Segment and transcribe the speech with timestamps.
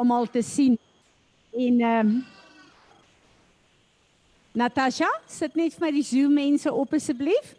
[0.00, 0.78] almal te sien.
[1.52, 2.20] En ehm um,
[4.52, 7.52] Natasha, sit net vir my die Zoom mense op asseblief.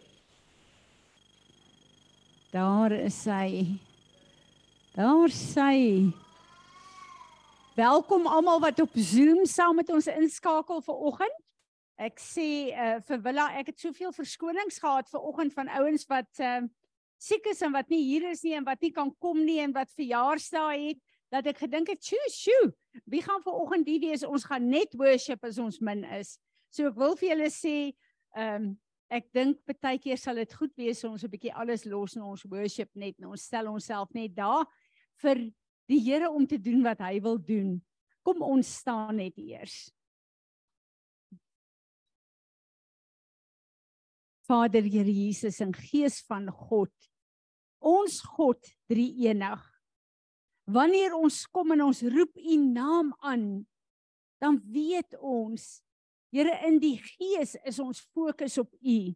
[2.52, 3.64] Daar is sy.
[4.92, 6.10] Daar sy.
[7.78, 11.40] Welkom almal wat op Zoom saam met ons inskakel vir oggend.
[11.96, 16.42] Ek sê uh, vir Willa, ek het soveel verskonings gehad vir oggend van ouens wat
[16.42, 16.78] ehm uh,
[17.22, 19.70] siek is en wat nie hier is nie en wat nie kan kom nie en
[19.70, 20.98] wat verjaarsdae het
[21.32, 22.72] dat ek gedink het, "Sjoe, sjoe,
[23.06, 24.24] wie gaan ver oggend hier wees?
[24.24, 26.38] Ons gaan net worship as ons min is."
[26.70, 27.94] So ek wil vir julle sê,
[28.36, 28.78] ehm um,
[29.12, 32.44] ek dink baie keer sal dit goed wees ons 'n bietjie alles los en ons
[32.44, 34.64] worship net en ons stel onsself net daar
[35.20, 35.52] vir
[35.88, 37.82] die Here om te doen wat hy wil doen.
[38.24, 39.90] Kom ons staan net eers.
[44.48, 46.92] Vader Here Jesus en Gees van God.
[47.80, 49.71] Ons God drie enig
[50.70, 53.46] Wanneer ons kom en ons roep u naam aan,
[54.42, 55.80] dan weet ons,
[56.32, 59.12] Here in die gees is ons fokus op u.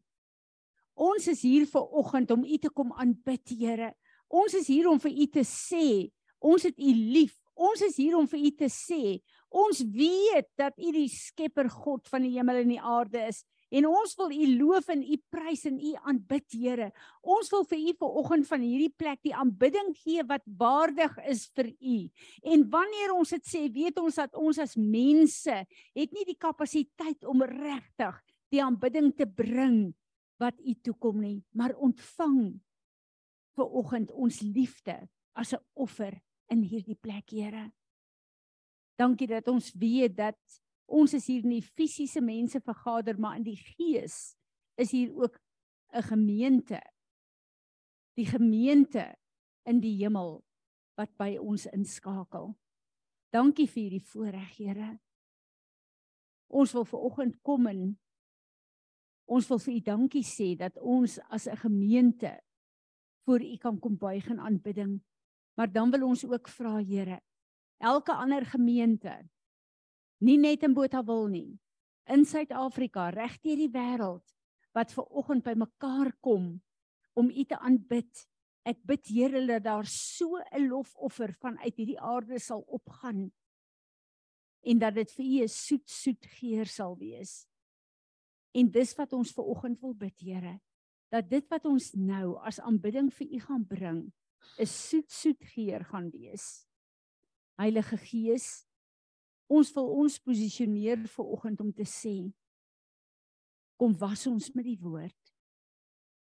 [1.01, 3.95] Ons is hier vir oggend om u te kom aanbid, Here.
[4.29, 6.11] Ons is hier om vir u te sê,
[6.45, 7.33] ons het u lief.
[7.57, 9.17] Ons is hier om vir u te sê,
[9.49, 13.41] ons weet dat u die skepper God van die hemel en die aarde is.
[13.75, 16.91] En ons wil U loof en U prys en U aanbid, Here.
[17.23, 21.73] Ons wil vir U vanoggend van hierdie plek die aanbidding gee wat waardig is vir
[21.75, 21.97] U.
[22.47, 25.57] En wanneer ons dit sê, weet ons dat ons as mense
[25.97, 28.21] het nie die kapasiteit om regtig
[28.55, 29.91] die aanbidding te bring
[30.43, 32.61] wat U toekom nie, maar ontvang
[33.57, 36.21] vanoggend ons liefde as 'n offer
[36.53, 37.73] in hierdie plek, Here.
[38.97, 40.39] Dankie dat ons weet dat
[40.87, 44.37] ons is hier nie fisiese mense vergader maar in die gees
[44.79, 45.39] is hier ook
[45.93, 46.81] 'n gemeente.
[48.17, 49.17] Die gemeente
[49.65, 50.45] in die hemel
[50.97, 52.57] wat by ons inskakel.
[53.31, 54.99] Dankie vir hierdie voorreg Here.
[56.49, 57.99] Ons wil ver oggend kom en
[59.25, 62.41] ons wil vir u dankie sê dat ons as 'n gemeente
[63.27, 65.03] voor u kan kom buig in aanbidding.
[65.57, 67.21] Maar dan wil ons ook vra Here
[67.79, 69.29] elke ander gemeente
[70.19, 71.59] nie net in Botawil nie.
[72.07, 74.25] In Suid-Afrika regdeur die wêreld
[74.77, 76.61] wat ver oggend bymekaar kom
[77.17, 78.27] om U te aanbid.
[78.67, 83.33] Ek bid Here dat daar so 'n lofoffer vanuit hierdie aarde sal opgaan
[84.67, 87.47] en dat dit vir U 'n soet soet geur sal wees.
[88.55, 90.61] En dis wat ons ver oggend wil bid Here
[91.09, 94.13] dat dit wat ons nou as aanbidding vir U gaan bring
[94.59, 96.67] 'n soet soet geur gaan wees.
[97.59, 98.66] Heilige Gees
[99.47, 102.19] Ons wil ons posisioneer vir oggend om te sê
[103.77, 105.33] kom was ons met die woord.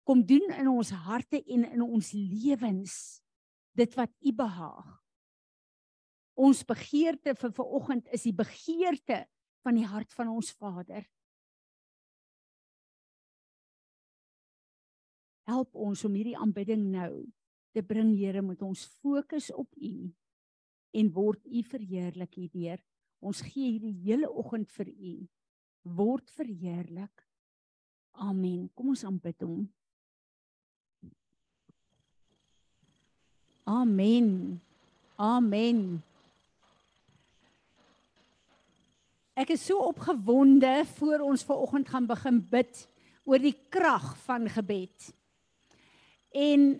[0.04, 2.96] Kom doen in ons harte en in ons lewens
[3.78, 4.90] dit wat U behaag.
[6.34, 9.22] Ons begeerte vir vanoggend is die begeerte
[9.64, 11.06] van die hart van ons Vader.
[15.48, 17.24] Help ons om hierdie aanbidding nou
[17.74, 19.94] te bring Here met ons fokus op U
[20.94, 22.82] en word U verheerlik hierdeur
[23.24, 25.14] Ons gee hierdie hele oggend vir U.
[25.96, 27.24] Word verheerlik.
[28.20, 28.68] Amen.
[28.76, 29.64] Kom ons aanbid hom.
[33.64, 34.60] Amen.
[35.16, 35.80] Amen.
[39.34, 42.84] Ek is so opgewonde voor ons ver oggend gaan begin bid
[43.24, 45.08] oor die krag van gebed.
[46.30, 46.74] En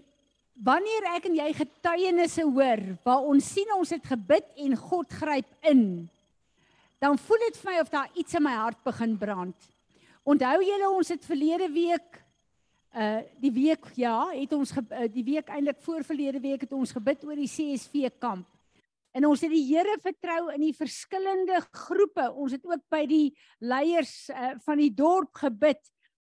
[0.55, 5.49] wanneer ek en jy getuienisse hoor waar ons sien ons het gebid en God gryp
[5.73, 6.05] in,
[6.99, 9.71] dan voel dit vir my of daar iets in my hart begin brand.
[10.25, 12.21] Onthou julle ons het verlede week
[12.95, 16.73] uh die week ja, het ons ge, uh, die week eintlik voor verlede week het
[16.73, 18.47] ons gebid oor die CSV kamp.
[19.15, 22.29] En ons het die Here vertrou in die verskillende groepe.
[22.33, 25.83] Ons het ook by die leiers uh, van die dorp gebid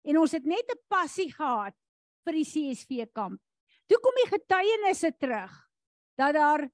[0.08, 1.76] en ons het net 'n passie gehad
[2.24, 3.40] vir die CSV kamp.
[3.88, 5.52] Toe kom die getuienisse terug
[6.16, 6.68] dat daar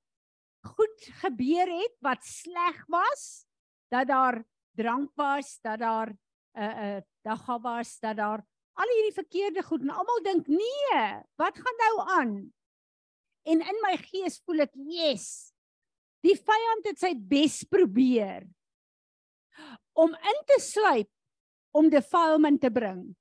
[0.65, 3.47] goed gebeur het wat sleg was
[3.95, 4.43] dat daar
[4.75, 6.19] drank was, dat daar 'n
[6.59, 8.41] uh, eh, 'n uh, eh, dagga was, dat daar
[8.73, 11.03] al hierdie verkeerde goed en almal dink nee,
[11.37, 12.33] wat gaan nou aan?
[13.43, 15.53] En in my gees voel ek, yes.
[16.25, 18.49] Die vyand het sy bes probeer
[19.93, 21.11] om in te sluip
[21.71, 23.17] om defilement te bring.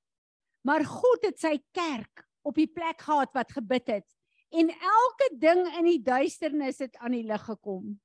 [0.64, 4.08] Maar God het sy kerk op die plek gehad wat gebid het
[4.54, 8.00] en elke ding in die duisternis het aan die lig gekom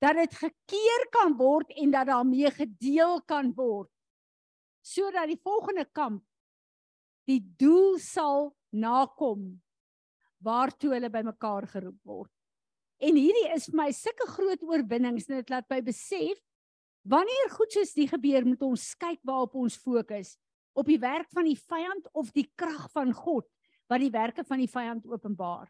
[0.00, 3.90] dat dit gekeer kan word en dat daarmee gedeel kan word
[4.80, 6.24] sodat die volgende kamp
[7.28, 9.60] die doel sal nakom
[10.40, 12.30] waartoe hulle bymekaar geroep word.
[13.00, 16.40] En hierdie is vir my sulke groot oorwinnings en dit laat my besef
[17.08, 20.34] wanneer goed soos die gebeur moet ons kyk waarop ons fokus
[20.76, 23.48] op die werk van die vyand of die krag van God
[23.90, 25.68] wat die werke van die vyand openbaar.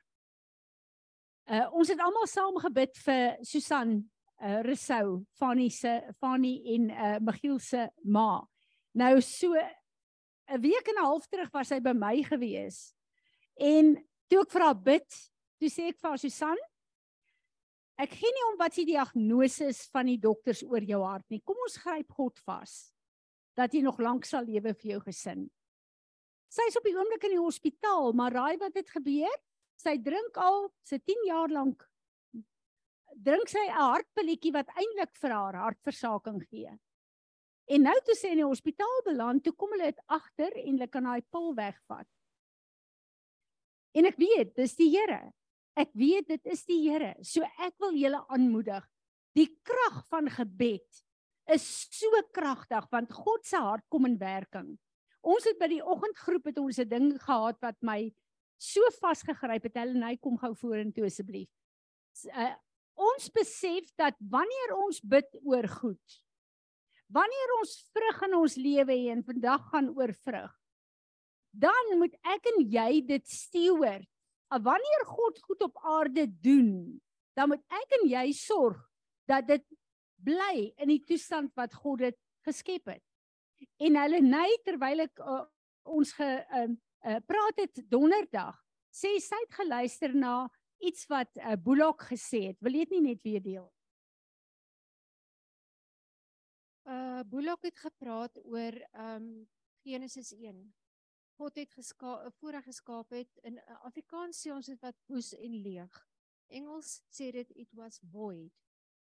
[1.50, 3.98] Uh ons het almal saam gebid vir Susan
[4.40, 8.40] uh Rousseau, Fanny se Fanny en uh Michiel se ma.
[8.94, 12.94] Nou so 'n week en 'n half terug was sy by my gewees.
[13.56, 13.96] En
[14.28, 15.08] toe ek vir haar bid,
[15.60, 16.56] toe sê ek vir haar Susan,
[17.98, 21.42] ek gee nie om wat die diagnose is van die dokters oor jou hart nie.
[21.44, 22.92] Kom ons gryp God vas
[23.56, 25.50] dat jy nog lank sal lewe vir jou gesin.
[26.48, 29.36] Sy is op die oomblik in die hospitaal, maar raai wat het gebeur?
[29.76, 31.89] Sy drink al se 10 jaar lank
[33.14, 36.78] drink sy 'n hartpilletjie wat eintlik vir haar hartversaking gee.
[37.70, 40.88] En nou toe sy in die hospitaal beland, toe kom hulle dit agter en hulle
[40.88, 42.08] kan daai pil wegvat.
[43.94, 45.32] En ek weet, dis die Here.
[45.78, 47.14] Ek weet dit is die Here.
[47.22, 48.86] So ek wil julle aanmoedig.
[49.38, 51.02] Die krag van gebed
[51.50, 54.74] is so kragtig want God se hart kom in werking.
[55.20, 58.12] Ons het by die oggendgroep het ons 'n ding gehad wat my
[58.58, 59.76] so vasgegryp het.
[59.76, 61.48] Hulle nei kom gou vorentoe asseblief.
[62.34, 62.54] Uh,
[63.00, 66.16] ons besef dat wanneer ons bid oor goed,
[67.10, 70.52] wanneer ons vrug in ons lewe hê en vandag gaan oor vrug,
[71.50, 74.06] dan moet ek en jy dit steward.
[74.50, 77.00] Wanneer God goed op aarde doen,
[77.38, 78.78] dan moet ek en jy sorg
[79.30, 79.64] dat dit
[80.24, 83.02] bly in die toestand wat God dit geskep het.
[83.80, 85.44] En hulle nei terwyl ek uh,
[85.90, 86.66] ons ge uh,
[87.06, 88.56] uh, praat het donderdag,
[88.90, 90.48] sê sy het geluister na
[90.80, 92.58] iets wat uh, Bullock gesê het.
[92.64, 93.68] Wil jy dit nie net weer deel?
[96.88, 99.48] Uh Bullock het gepraat oor um
[99.84, 100.62] Genesis 1.
[101.40, 105.56] God het geskaap, voorreg geskaap het in uh, Afrikaans sê ons dit wat woes en
[105.64, 106.00] leeg.
[106.50, 108.52] Engels sê dit it was void.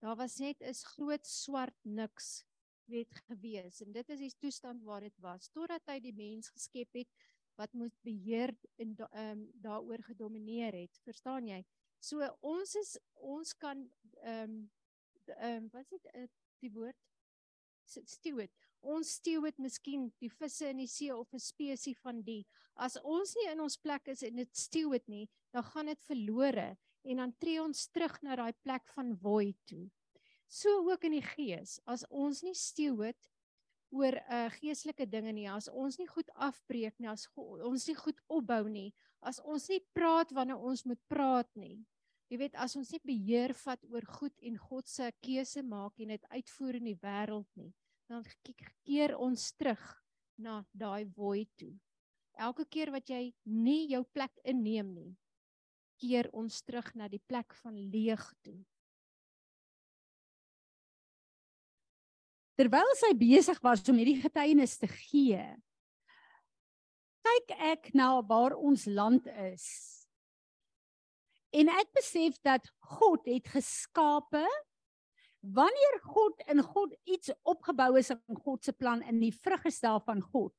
[0.03, 2.45] Daar was net 'n groot swart niks
[2.87, 6.93] weet gewees en dit is die toestand waar dit was totdat hy die mens geskep
[6.95, 7.09] het
[7.57, 11.63] wat moet beheer en ehm um, daaroor gedomeineer het verstaan jy?
[11.99, 13.83] So ons is ons kan
[14.21, 14.71] ehm um,
[15.25, 16.27] ehm um, wat is dit uh,
[16.61, 16.97] die woord?
[17.87, 18.51] Steward.
[18.83, 22.45] Ons steward miskien die visse in die see of 'n spesies van die.
[22.75, 26.77] As ons nie in ons plek is en dit steward nie dan gaan dit verlore
[27.01, 29.87] en dan tree ons terug na daai plek van void toe.
[30.47, 33.29] So ook in die gees, as ons nie steward
[33.89, 37.95] oor 'n uh, geestelike dinge nie, as ons nie goed afbreek nie, as ons nie
[37.95, 41.85] goed opbou nie, as ons nie praat wanneer ons moet praat nie.
[42.27, 46.11] Jy weet, as ons nie beheer vat oor goed en God se keuse maak en
[46.11, 47.71] dit uitvoer in die wêreld nie,
[48.11, 48.25] dan
[48.83, 49.83] keer ons terug
[50.37, 51.73] na daai void toe.
[52.37, 55.13] Elke keer wat jy nie jou plek inneem nie,
[55.97, 58.59] keer ons terug na die plek van leeg toe.
[62.57, 65.43] Terwyl sy besig was om hierdie getuienis te gee,
[67.27, 69.67] kyk ek na waar ons land is.
[71.53, 72.65] En ek besef dat
[72.97, 74.45] God het geskape
[75.41, 79.77] wanneer God in God iets opgebou is in God se plan in die vrug is
[79.83, 80.55] daarvan God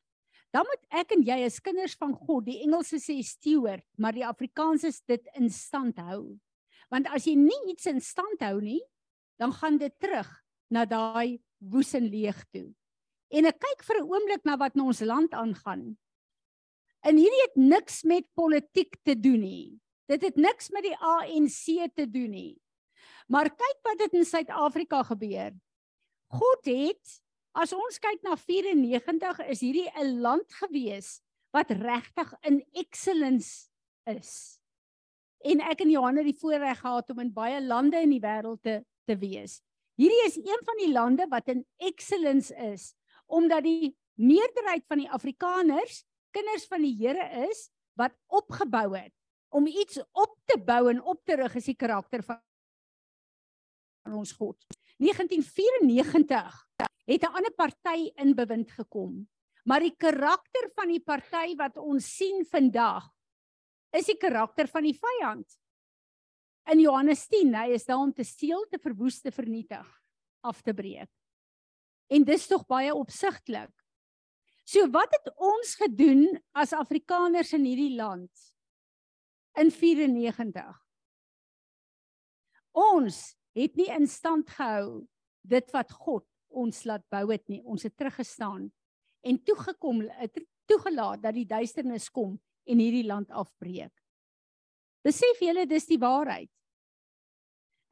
[0.55, 4.25] dan moet ek en jy as kinders van God, die Engelse sê steward, maar die
[4.27, 6.39] Afrikaans is dit in stand hou.
[6.93, 8.81] Want as jy nie iets in stand hou nie,
[9.41, 10.31] dan gaan dit terug
[10.73, 12.69] na daai woes en leeg toe.
[13.29, 15.99] En ek kyk vir 'n oomblik na wat in ons land aangaan.
[17.03, 19.81] En hierdie het niks met politiek te doen nie.
[20.09, 22.61] Dit het niks met die ANC te doen nie.
[23.29, 25.53] Maar kyk wat dit in Suid-Afrika gebeur.
[26.29, 27.21] God het
[27.59, 33.69] As ons kyk na 94 is hierdie 'n land gewees wat regtig in excellence
[34.07, 34.61] is.
[35.43, 38.62] En ek en Johanna het die voorreg gehad om in baie lande in die wêreld
[38.62, 39.62] te te wees.
[39.99, 42.95] Hierdie is een van die lande wat in excellence is
[43.26, 47.67] omdat die meerderheid van die Afrikaners kinders van die Here is
[47.99, 49.12] wat opgebou het
[49.52, 52.40] om iets op te bou en op te rig is die karakter van
[54.09, 54.57] ons God.
[54.99, 56.69] 1994
[57.09, 59.28] het 'n ander party in bewind gekom.
[59.64, 63.11] Maar die karakter van die party wat ons sien vandag
[63.90, 65.59] is die karakter van die vyand.
[66.69, 69.87] In Johannes 10, hy is daar om te steel, te verwoes, te vernietig,
[70.45, 71.09] af te breek.
[72.13, 73.73] En dis tog baie opsigtelik.
[74.69, 78.29] So wat het ons gedoen as Afrikaners in hierdie land
[79.57, 80.77] in 94?
[82.77, 83.23] Ons
[83.57, 85.07] het nie in stand gehou
[85.49, 87.63] dit wat God ons laat bou het nie.
[87.65, 88.69] Ons het teruggestaan
[89.25, 90.05] en toegekom
[90.69, 92.37] toegelaat dat die duisternis kom
[92.69, 93.93] en hierdie land afbreek.
[95.05, 96.53] Besef julle dis die waarheid.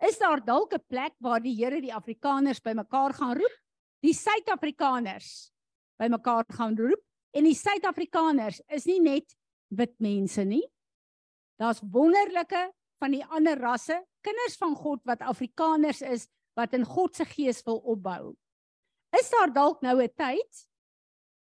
[0.04, 3.56] Is daar dalk 'n plek waar die Here die Afrikaners bymekaar gaan roep?
[4.02, 5.52] Die Suid-Afrikaners
[5.98, 9.36] bymekaar gaan roep en die Suid-Afrikaners is nie net
[9.68, 10.64] wit mense nie.
[11.58, 17.16] Daar's wonderlike van die ander rasse, kinders van God wat Afrikaners is wat in God
[17.16, 18.36] se gees wil opbou.
[19.16, 20.68] Is daar dalk nou 'n tyd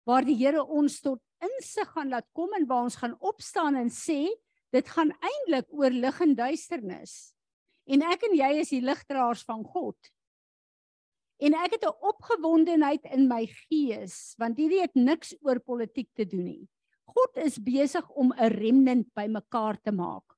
[0.06, 3.90] waar die Here ons tot insig gaan laat kom en waar ons gaan opstaan en
[3.90, 4.28] sê
[4.72, 7.37] dit gaan eintlik oor lig en duisternis.
[7.88, 9.98] En ek en jy is die ligdraers van God.
[11.40, 16.26] En ek het 'n opgewondenheid in my gees want hierdie het niks oor politiek te
[16.26, 16.70] doen nie.
[17.06, 20.36] God is besig om 'n remnant bymekaar te maak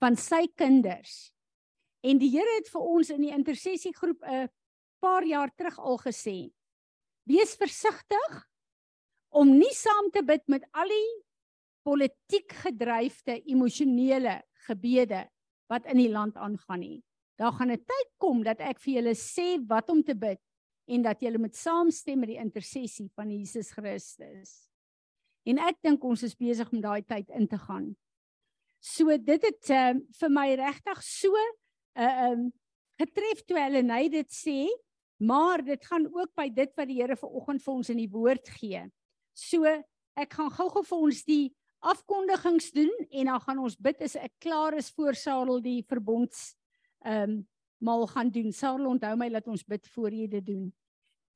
[0.00, 1.32] van sy kinders.
[2.02, 4.48] En die Here het vir ons in die intersessiegroep 'n
[5.00, 6.52] paar jaar terug al gesê:
[7.24, 8.48] Wees versigtig
[9.28, 11.24] om nie saam te bid met al die
[11.82, 15.28] politiek gedryfde emosionele gebede
[15.70, 16.98] wat in die land aangaan nie.
[17.38, 20.40] Daar gaan 'n tyd kom dat ek vir julle sê wat om te bid
[20.86, 24.68] en dat julle moet saamstem met die intersessie van Jesus Christus.
[25.46, 27.96] En ek dink ons is besig om daai tyd in te gaan.
[28.80, 31.52] So dit het uh, vir my regtig so 'n
[31.96, 32.52] uh, eh, um
[33.00, 34.68] getref toe hulle net dit sê,
[35.20, 38.48] maar dit gaan ook by dit wat die Here vanoggend vir ons in die woord
[38.48, 38.84] gee.
[39.32, 39.64] So
[40.16, 44.32] ek gaan gou-gou vir ons die afkondigings doen en dan gaan ons bid as ek
[44.42, 46.52] klaar is voor Sarel die verbonds
[47.04, 47.40] ehm um,
[47.80, 48.52] mal gaan doen.
[48.52, 50.66] Sarel onthou my dat ons bid voor jy dit doen.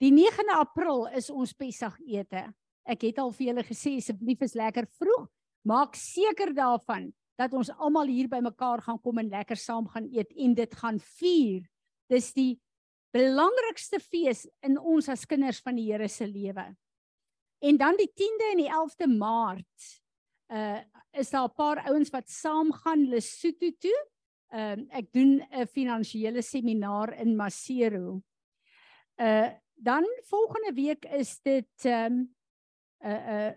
[0.02, 2.42] Die 9de April is ons Pessagete.
[2.84, 5.24] Ek het al vir julle gesê asseblief is lekker vroeg.
[5.64, 7.08] Maak seker daarvan
[7.40, 11.00] dat ons almal hier bymekaar gaan kom en lekker saam gaan eet en dit gaan
[11.16, 11.64] vier.
[12.12, 12.60] Dis die
[13.14, 16.66] belangrikste fees in ons as kinders van die Here se lewe.
[17.64, 20.03] En dan die 10de en die 11de Maart
[20.48, 20.80] uh
[21.14, 23.98] is daar 'n paar ouens wat saam gaan Lesotho toe.
[24.52, 28.22] Ehm uh, ek doen 'n finansiële seminaar in Masero.
[29.16, 32.34] Uh dan volgende week is dit ehm um,
[33.04, 33.52] uh uh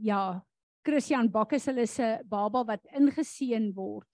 [0.00, 0.46] ja,
[0.82, 4.06] Christian Bakkes hulle se baba wat ingeseën word.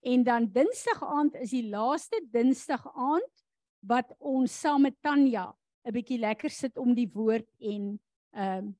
[0.00, 3.44] En dan Dinsdag aand is die laaste Dinsdag aand
[3.80, 5.54] wat ons saam met Tanya
[5.84, 8.00] 'n bietjie lekker sit om die woord en
[8.34, 8.76] ehm um,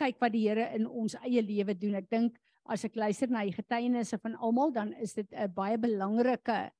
[0.00, 1.94] kyk wat die Here in ons eie lewe doen.
[2.00, 2.38] Ek dink
[2.70, 6.70] as ek luister na die getuienisse van almal, dan is dit 'n baie belangrike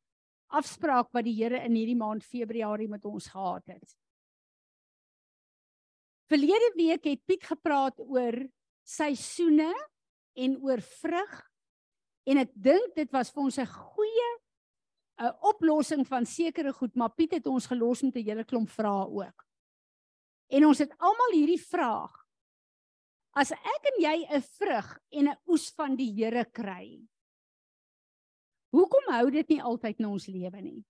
[0.49, 3.97] afspraak wat die Here in hierdie maand Februarie met ons gehad het.
[6.31, 8.37] Verlede week het Piet gepraat oor
[8.87, 9.73] seisoene
[10.39, 11.51] en oor vrug
[12.27, 14.31] en ek dink dit was vir ons 'n goeie
[15.21, 19.07] 'n oplossing van sekere goed, maar Piet het ons gelos met 'n hele klomp vrae
[19.07, 19.45] ook.
[20.49, 22.15] En ons het almal hierdie vraag
[23.39, 26.99] As ek en jy 'n vrug en 'n oes van die Here kry.
[28.75, 30.85] Hoekom hou dit nie altyd in ons lewe nie?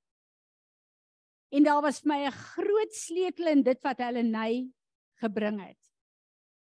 [1.52, 4.73] En daar was vir my 'n groot sleutel in dit wat hulle nei
[5.20, 5.78] gebring het.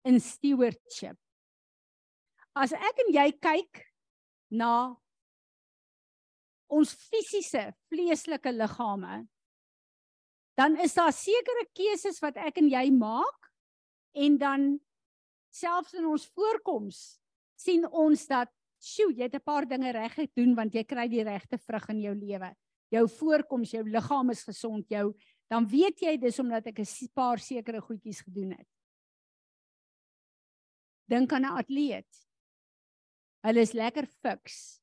[0.05, 1.17] In stewardship.
[2.55, 3.87] As ek en jy kyk
[4.51, 4.97] na
[6.69, 9.29] ons fisiese vleeslike liggame,
[10.57, 13.53] dan is daar sekere keuses wat ek en jy maak
[14.13, 14.81] en dan
[15.53, 16.99] selfs in ons voorkoms
[17.61, 18.51] sien ons dat
[18.83, 22.01] sjoe, jy het 'n paar dinge reg gedoen want jy kry die regte vrug in
[22.01, 22.55] jou lewe.
[22.91, 25.15] Jou voorkoms, jou liggaam is gesond, jou
[25.49, 28.69] dan weet jy dis omdat ek 'n paar sekere goedjies gedoen het.
[31.09, 32.29] Dink aan 'n atleet.
[33.45, 34.81] Hulle is lekker fiks.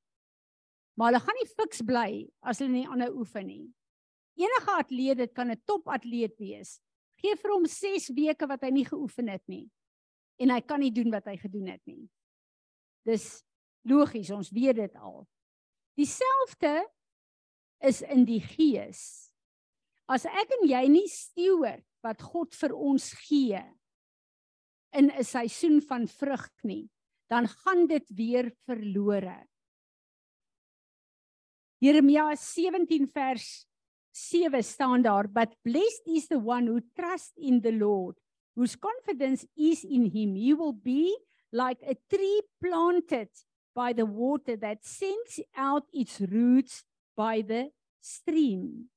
[0.95, 3.73] Maar hulle gaan nie fiks bly as hulle nie aanhou oefen nie.
[4.35, 6.79] Enige atleet, dit kan 'n topatleet wees.
[7.17, 9.69] Gee vir hom 6 weke wat hy nie geoefen het nie
[10.39, 12.08] en hy kan nie doen wat hy gedoen het nie.
[13.08, 13.41] Dis
[13.88, 15.24] logies, ons weet dit al.
[16.00, 16.74] Dieselfde
[17.84, 19.01] is in die gees.
[20.10, 23.60] As ek en jy nie steward wat God vir ons gee
[24.96, 26.89] in 'n seisoen van vrug nie,
[27.29, 29.46] dan gaan dit weer verlore.
[31.79, 33.67] Jeremia 17 vers
[34.12, 38.17] 7 staan daar, but blessed is the one who trusts in the Lord
[38.59, 40.35] whose confidence is in him.
[40.35, 41.15] He will be
[41.53, 43.29] like a tree planted
[43.73, 46.83] by the water that sends out its roots
[47.15, 48.89] by the stream.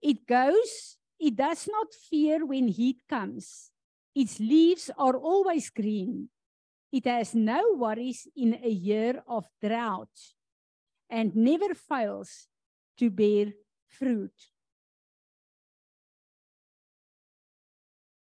[0.00, 3.72] It goes, it does not fear when heat comes.
[4.14, 6.30] Its leaves are always green.
[6.90, 10.16] It has no worries in a year of drought
[11.10, 12.48] and never fails
[12.96, 13.52] to bear
[13.98, 14.34] fruit.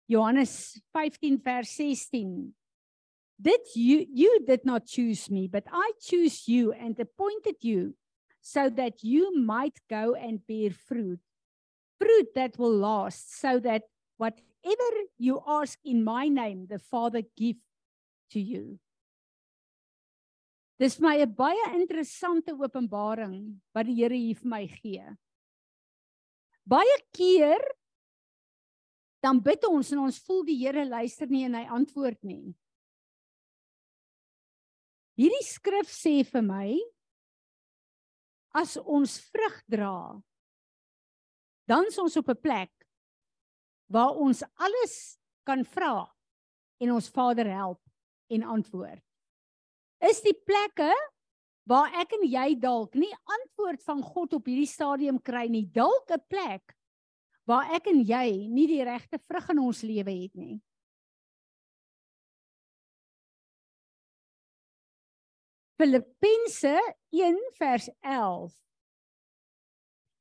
[0.09, 2.55] Johannes 15 vers 16
[3.41, 7.95] Did you you did not choose me, but I choose you and appointed you
[8.41, 11.19] so that you might go and bear fruit.
[11.99, 13.83] Fruit that will last, so that
[14.19, 17.57] whatever you ask in my name, the Father give
[18.31, 18.79] to you.
[20.79, 25.17] Dis my 'n baie interessante openbaring wat die Here hier vir my gee.
[26.65, 27.61] Baie keer
[29.25, 32.53] dan bid ons en ons voel die Here luister nie en hy antwoord nie.
[35.17, 36.69] Hierdie skrif sê vir my
[38.59, 40.21] as ons vrug dra
[41.67, 42.73] dan is ons op 'n plek
[43.89, 46.09] waar ons alles kan vra
[46.81, 47.81] en ons Vader help
[48.29, 49.03] en antwoord.
[50.01, 50.93] Is die plekke
[51.69, 56.11] waar ek en jy dalk nie antwoord van God op hierdie stadium kry nie, dalk
[56.11, 56.77] 'n plek
[57.47, 60.61] waar ek en jy nie die regte vrug in ons lewe het nie.
[65.77, 66.79] Filippense
[67.13, 68.53] 1 vers 11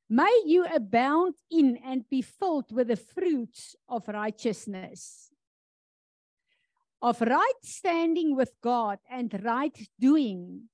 [0.08, 5.30] May you abound in and be filled with the fruits of righteousness.
[7.00, 10.68] Of right standing with God and right doing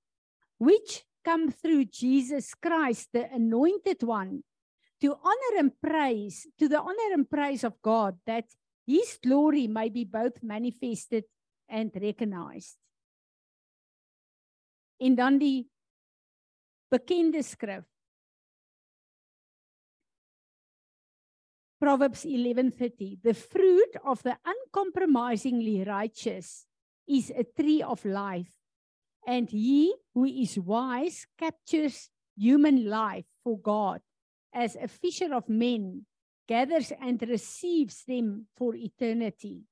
[0.60, 4.44] which come through Jesus Christ the anointed one
[5.00, 8.44] to honor and praise to the honor and praise of God that
[8.86, 11.24] his glory may be both manifested
[11.68, 12.76] and recognized.
[15.00, 15.64] En dan die
[16.92, 17.86] bekende skrif
[21.80, 26.66] Proverbs 11:30 The fruit of the uncompromisingly righteous
[27.08, 28.59] is a tree of life
[29.30, 34.00] and he who is wise captures human life for God
[34.52, 36.06] as a fisher of men
[36.50, 39.62] gathers and receives them for eternity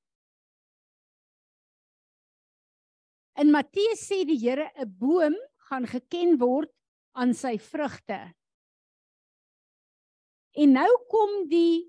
[3.39, 5.35] In Matteus sê die Here 'n boom
[5.69, 6.71] gaan geken word
[7.15, 8.17] aan sy vrugte.
[10.59, 11.87] En nou kom die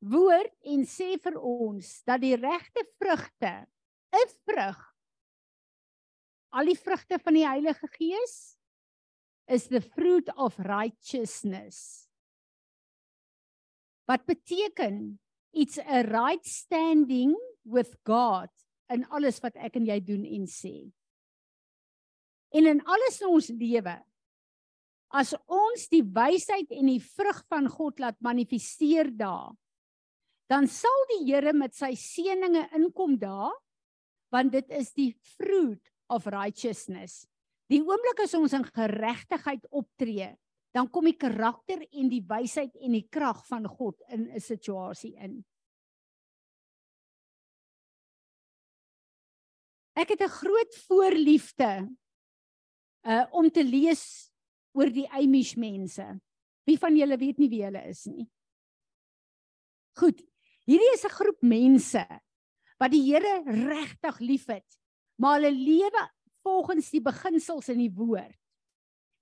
[0.00, 3.52] woord en sê vir ons dat die regte vrugte
[4.16, 4.80] 'n vrug
[6.56, 8.36] al die vrugte van die Heilige Gees
[9.48, 12.08] is the fruit of righteousness.
[14.08, 15.18] Wat beteken
[15.52, 17.34] it's a right standing
[17.64, 18.52] with God
[18.92, 20.88] in alles wat ek en jy doen en sê.
[22.56, 23.98] En in alles in ons lewe
[25.08, 29.54] as ons die wysheid en die vrug van God laat manifesteer daar,
[30.48, 33.54] dan sal die Here met sy seëninge inkom daar,
[34.32, 37.26] want dit is die fruit of righteousness.
[37.68, 40.32] Die oomblik as ons in geregtigheid optree,
[40.72, 45.14] dan kom die karakter en die wysheid en die krag van God in 'n situasie
[45.16, 45.44] in.
[49.96, 51.88] Ek het 'n groot voorliefde
[53.02, 54.30] uh om te lees
[54.72, 56.20] oor die Amish mense.
[56.64, 58.28] Wie van julle weet nie wie hulle is nie?
[59.98, 60.22] Goed.
[60.68, 62.06] Hierdie is 'n groep mense
[62.78, 64.77] wat die Here regtig liefhet,
[65.18, 66.04] maar hulle lewe
[66.46, 68.36] volgens die beginsels in die woord.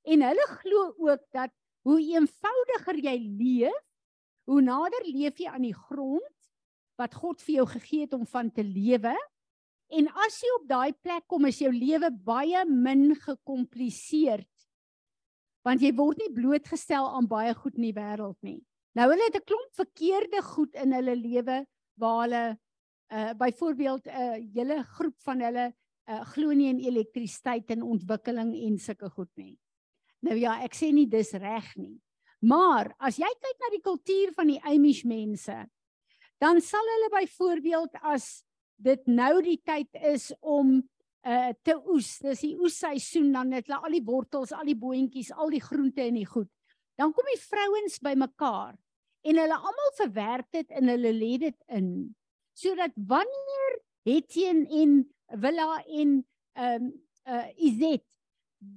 [0.06, 1.50] En hulle glo ook dat
[1.86, 3.82] hoe eenvoudiger jy leef,
[4.46, 6.34] hoe nader leef jy aan die grond
[7.00, 9.16] wat God vir jou gegee het om van te lewe
[9.94, 14.50] En as jy op daai plek kom, is jou lewe baie min gekompliseerd.
[15.66, 18.60] Want jy word nie blootgestel aan baie goed in die wêreld nie.
[18.98, 21.66] Nou hulle het 'n klomp verkeerde goed in hulle lewe
[22.00, 22.44] waar hulle
[23.12, 25.74] uh byvoorbeeld 'n uh, hele groep van hulle
[26.06, 29.56] uh glo nie in elektrisiteit en ontwikkeling en sulke goed nie.
[30.22, 31.96] Nou ja, ek sê nie dis reg nie.
[32.46, 35.56] Maar as jy kyk na die kultuur van die Amish mense,
[36.42, 38.44] dan sal hulle byvoorbeeld as
[38.76, 40.78] dit nou die tyd is om
[41.26, 42.18] uh te oes.
[42.22, 46.04] Dis die oesseisoen dan het hulle al die wortels, al die boontjies, al die groente
[46.04, 46.50] en die goed.
[46.96, 48.76] Dan kom die vrouens bymekaar
[49.26, 51.90] en hulle almal verwerk dit in hulle lê dit in.
[52.56, 55.00] Sodat wanneer Hetien en
[55.42, 56.20] Willa en
[56.56, 56.92] ehm um,
[57.26, 58.04] uh Izet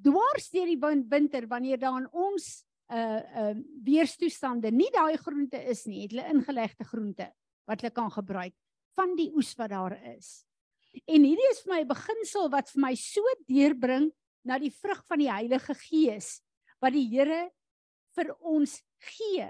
[0.04, 5.62] dwars deur die winter wanneer daar aan ons uh ehm uh, weerstoestande nie daai groente
[5.70, 7.30] is nie, het hulle ingelegde groente
[7.70, 8.56] wat hulle kan gebruik
[8.98, 10.44] van die oes wat daar is.
[11.06, 14.10] En hierdie is vir my 'n beginsel wat vir my so deurbring
[14.44, 16.42] na die vrug van die Heilige Gees
[16.82, 17.52] wat die Here
[18.18, 19.50] vir ons gee.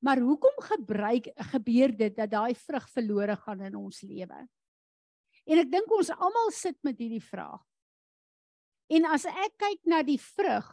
[0.00, 4.46] Maar hoekom gebruik gebeur dit dat daai vrug verlore gaan in ons lewe?
[5.48, 7.62] En ek dink ons almal sit met hierdie vraag.
[8.92, 10.68] En as ek kyk na die vrug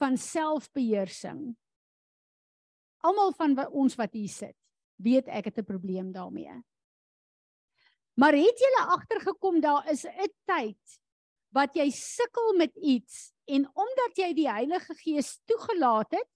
[0.00, 1.56] van selfbeheersing,
[3.04, 4.56] almal van ons wat hier sit,
[4.96, 6.62] weet ek het 'n probleem daarmee.
[8.18, 11.00] Maar het jy agtergekom daar is 'n tyd
[11.54, 16.28] wat jy sukkel met iets en omdat jy die Heilige Gees toegelaat het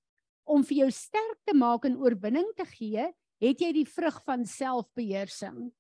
[0.45, 4.47] om vir jou sterk te maak en oorwinning te gee, het jy die vrug van
[4.47, 5.73] selfbeheersing.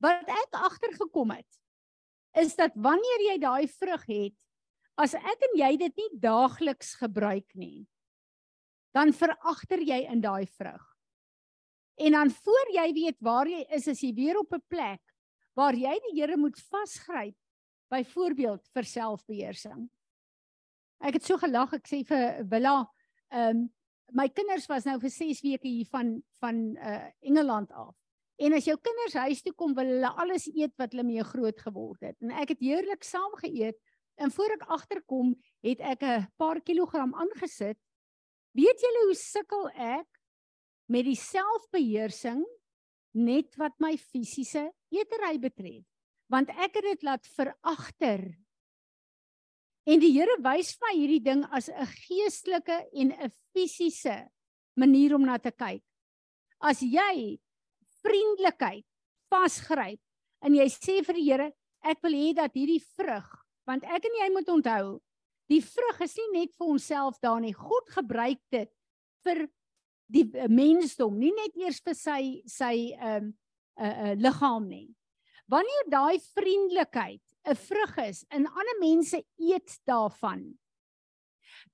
[0.00, 1.58] Wat ek agtergekom het
[2.40, 4.36] is dat wanneer jy daai vrug het,
[5.00, 7.88] as ek en jy dit nie daagliks gebruik nie,
[8.94, 10.84] dan veragter jy in daai vrug.
[12.00, 15.02] En dan voor jy weet waar jy is, is jy weer op 'n plek
[15.54, 17.36] waar jy die Here moet vasgryp,
[17.90, 19.90] byvoorbeeld vir selfbeheersing.
[21.00, 22.86] Ek het so gelag, ek sê vir Willa,
[23.30, 23.68] ehm um,
[24.12, 27.99] my kinders was nou vir 6 weke hier van van uh Engeland af.
[28.40, 31.58] En as jou kinders huis toe kom, wil hulle alles eet wat hulle mee groot
[31.60, 32.16] geword het.
[32.24, 33.76] En ek het heerlik saam geëet
[34.20, 37.78] en voor ek agterkom, het ek 'n paar kilogram aangesit.
[38.56, 40.08] Weet julle hoe sukkel ek
[40.88, 42.44] met die selfbeheersing
[43.14, 45.84] net wat my fisiese eetery betref?
[46.28, 48.36] Want ek het dit laat veragter
[49.88, 54.28] En die Here wys vir my hierdie ding as 'n geestelike en 'n fisiese
[54.76, 55.82] manier om na te kyk.
[56.60, 57.40] As jy
[58.04, 58.86] vriendelikheid
[59.30, 60.00] vasgryp
[60.44, 61.48] en jy sê vir die Here,
[61.84, 63.28] ek wil hê dat hierdie vrug,
[63.68, 64.98] want ek en jy moet onthou,
[65.50, 67.54] die vrug is nie net vir onsself daar nie.
[67.56, 68.70] God gebruik dit
[69.26, 69.44] vir
[70.10, 73.36] die eh, mensdom, nie net eers vir sy sy ehm um,
[73.80, 74.90] 'n uh, uh, liggaam nie.
[75.48, 80.42] Wanneer daai vriendelikheid 'n vrug is en ander mense eet daarvan,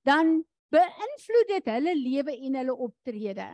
[0.07, 3.49] dan beïnvloed dit hulle lewe en hulle optrede.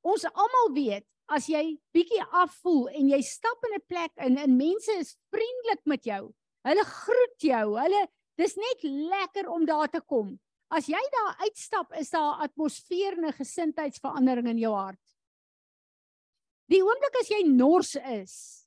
[0.00, 4.56] Ons almal weet, as jy bietjie afvoel en jy stap in 'n plek in en
[4.56, 6.34] mense is vriendelik met jou,
[6.64, 8.08] hulle groet jou, hulle
[8.38, 10.38] dis net lekker om daar te kom.
[10.70, 15.02] As jy daar uitstap, is daar 'n atmosfeer en 'n gesindheidsverandering in jou hart.
[16.68, 18.66] Die oomblik as jy nors is,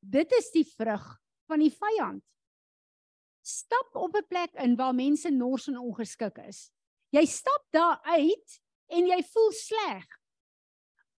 [0.00, 2.24] dit is die vrug van die vyand.
[3.42, 6.70] Stap op 'n plek in waar mense nors en ongeskik is.
[7.10, 10.06] Jy stap daar uit en jy voel sleg.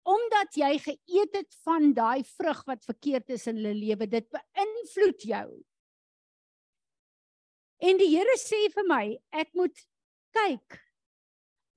[0.04, 5.24] Omdat jy geëet het van daai vrug wat verkeerd is in hulle lewe, dit beïnvloed
[5.30, 5.48] jou.
[7.84, 9.80] En die Here sê vir my, ek moet
[10.36, 10.78] kyk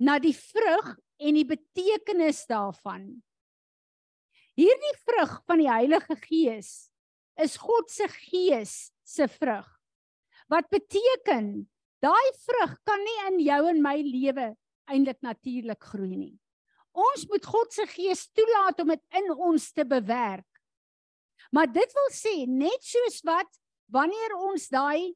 [0.03, 0.91] na die vrug
[1.23, 3.09] en die betekenis daarvan.
[4.57, 6.71] Hierdie vrug van die Heilige Gees
[7.37, 9.67] is God se gees se vrug.
[10.49, 11.67] Wat beteken
[12.03, 14.51] daai vrug kan nie in jou en my lewe
[14.87, 16.35] eintlik natuurlik groei nie.
[16.97, 20.47] Ons moet God se gees toelaat om dit in ons te bewerk.
[21.53, 23.60] Maar dit wil sê net soos wat
[23.93, 25.13] wanneer ons daai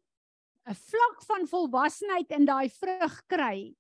[0.70, 3.74] 'n vlak van volwassenheid in daai vrug kry.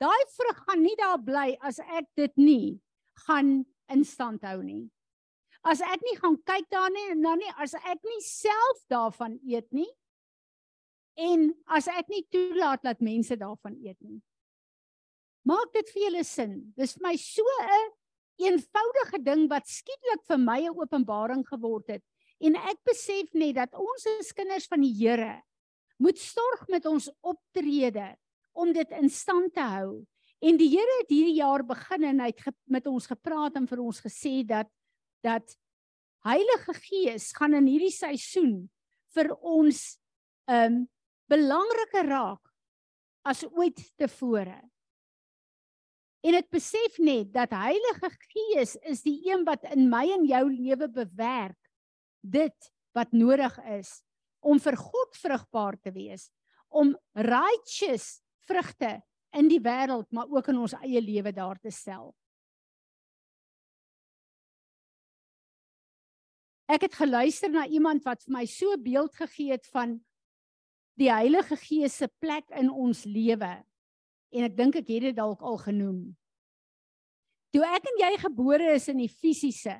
[0.00, 2.80] Daai vrug gaan nie daar bly as ek dit nie
[3.26, 4.90] gaan in stand hou nie
[5.66, 9.38] as ek nie gaan kyk daar nie en dan nie as ek nie self daarvan
[9.42, 9.88] eet nie
[11.26, 14.20] en as ek nie toelaat dat mense daarvan eet nie
[15.46, 16.58] maak dit vir julle sin.
[16.76, 17.92] Dis vir my so 'n
[18.36, 22.02] een eenvoudige ding wat skielik vir my 'n openbaring geword het.
[22.40, 25.42] En ek besef net dat ons as kinders van die Here
[25.98, 28.16] moet sorg met ons optrede
[28.52, 30.04] om dit in stand te hou.
[30.40, 33.80] En die Here het hierdie jaar begin en hy het met ons gepraat en vir
[33.80, 34.68] ons gesê dat
[35.24, 35.56] dat
[36.26, 38.68] Heilige Gees gaan in hierdie seisoen
[39.14, 39.98] vir ons
[40.50, 40.84] um
[41.30, 42.42] belangriker raak
[43.26, 44.60] as ooit tevore.
[46.26, 50.42] En ek besef net dat Heilige Gees is die een wat in my en jou
[50.50, 51.70] lewe bewerk
[52.26, 54.00] dit wat nodig is
[54.46, 56.28] om vir God vrugbaar te wees,
[56.66, 58.98] om righteous vrugte
[59.36, 62.10] in die wêreld maar ook in ons eie lewe daar te stel.
[66.66, 70.00] Ek het geluister na iemand wat vir my so beeld gegee het van
[70.98, 73.52] die Heilige Gees se plek in ons lewe.
[74.36, 76.00] En ek dink ek het dit dalk al genoem.
[77.54, 79.78] Toe ek en jy gebore is in die fisiese,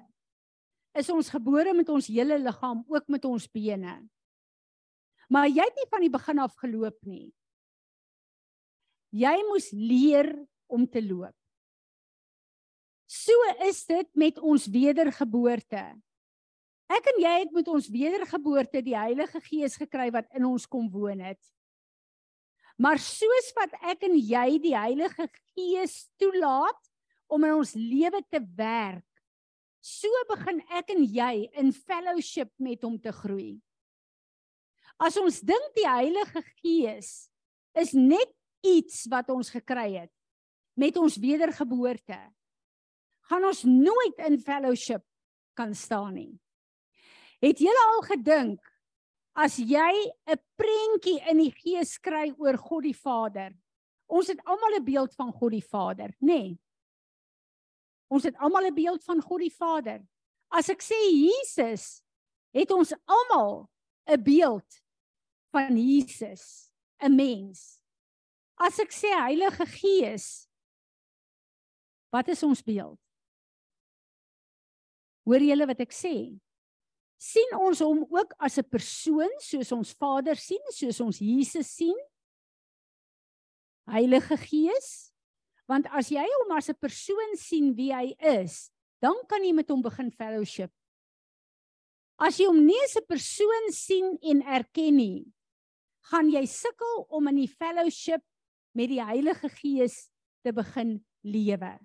[0.97, 3.99] is ons gebore met ons hele liggaam, ook met ons bene.
[5.29, 7.27] Maar jy het nie van die begin af geloop nie.
[9.17, 10.31] Jy moes leer
[10.73, 11.35] om te loop.
[13.07, 13.35] So
[13.67, 15.83] is dit met ons wedergeboorte.
[16.91, 20.89] Ek en jy het met ons wedergeboorte die Heilige Gees gekry wat in ons kom
[20.91, 21.43] woon het.
[22.77, 26.81] Maar soos wat ek en jy die Heilige Gees toelaat
[27.33, 29.07] om in ons lewe te werk,
[29.81, 33.57] so begin ek en jy in fellowship met hom te groei.
[35.01, 37.29] As ons dink die Heilige Gees
[37.77, 38.33] is net
[38.67, 40.13] iets wat ons gekry het
[40.77, 42.19] met ons wedergeboorte,
[43.31, 45.05] gaan ons nooit in fellowship
[45.57, 46.33] kan staan nie.
[47.41, 48.76] Het julle al gedink
[49.37, 49.95] as jy
[50.27, 53.53] 'n prentjie in die gees kry oor God die Vader?
[54.09, 56.27] Ons het almal 'n beeld van God die Vader, nê?
[56.27, 56.59] Nee.
[58.09, 60.01] Ons het almal 'n beeld van God die Vader.
[60.49, 62.03] As ek sê Jesus,
[62.55, 63.69] het ons almal
[64.07, 64.83] 'n beeld
[65.53, 66.71] van Jesus,
[67.03, 67.81] 'n mens.
[68.57, 70.49] As ek sê Heilige Gees,
[72.11, 73.01] wat is ons beeld?
[75.27, 76.41] Hoor julle wat ek sê?
[77.19, 81.97] Sien ons hom ook as 'n persoon soos ons Vader sien, soos ons Jesus sien?
[83.89, 85.13] Heilige Gees?
[85.69, 89.69] Want as jy hom as 'n persoon sien wie hy is, dan kan jy met
[89.69, 90.71] hom begin fellowship.
[92.19, 95.33] As jy hom nie as 'n persoon sien en erken nie,
[96.11, 98.23] gaan jy sukkel om in die fellowship
[98.75, 100.11] met die Heilige Gees
[100.45, 101.79] te begin lewe.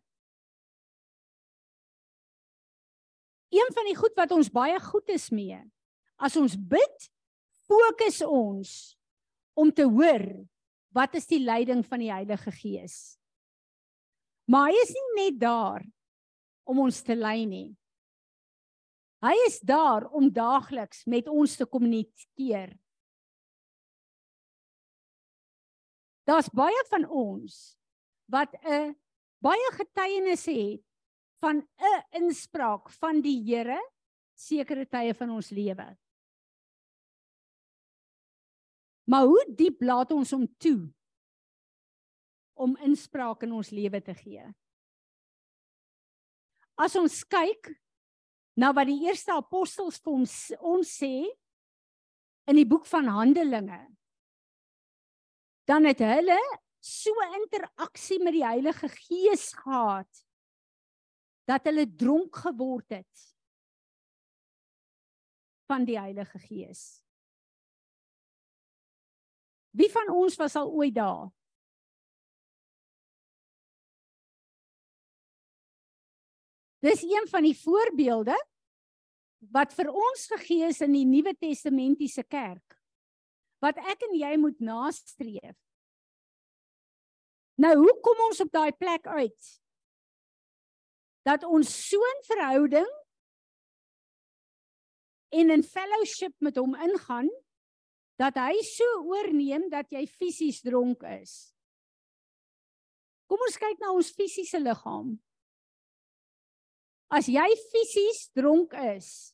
[3.52, 5.60] Een van die goed wat ons baie goed is mee.
[6.16, 7.10] As ons bid,
[7.68, 8.72] fokus ons
[9.60, 10.26] om te hoor
[10.96, 13.18] wat is die leiding van die Heilige Gees.
[14.52, 15.86] Maar hy is nie net daar
[16.68, 17.70] om ons te lei nie.
[19.22, 22.74] Hy is daar om daagliks met ons te kommunikeer.
[26.28, 27.78] Daar's baie van ons
[28.32, 28.96] wat 'n
[29.44, 30.84] baie getuienisse het
[31.42, 33.80] van 'n inspraak van die Here
[34.38, 35.98] sekere tye van ons lewe.
[39.10, 40.94] Maar hoe diep laat ons hom toe
[42.54, 44.46] om inspraak in ons lewe te gee?
[46.78, 47.74] As ons kyk
[48.58, 51.28] na wat die eerste apostels vir ons ons sê
[52.50, 53.82] in die boek van Handelinge,
[55.70, 56.40] dan het hulle
[56.82, 60.26] so interaksie met die Heilige Gees gehad
[61.52, 63.28] dat hulle dronk geword het
[65.72, 66.82] van die Heilige Gees.
[69.76, 71.30] Wie van ons was al ooit daar?
[76.82, 78.36] Dis een van die voorbeelde
[79.54, 82.78] wat vir ons gegee is in die Nuwe Testamentiese kerk.
[83.62, 85.58] Wat ek en jy moet nastreef.
[87.62, 89.61] Nou, hoe kom ons op daai plek uit?
[91.28, 92.92] Dat ons so 'n verhouding
[95.32, 97.30] en in fellowship met hom ingaan
[98.22, 101.54] dat hy so oorneem dat jy fisies dronk is.
[103.32, 105.16] Kom ons kyk na ons fisiese liggaam.
[107.12, 109.34] As jy fisies dronk is,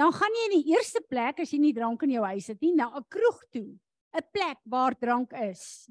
[0.00, 2.60] dan gaan jy in die eerste plek as jy nie drank in jou huis het
[2.60, 3.78] nie, na 'n kroeg toe,
[4.16, 5.90] 'n plek waar drank is.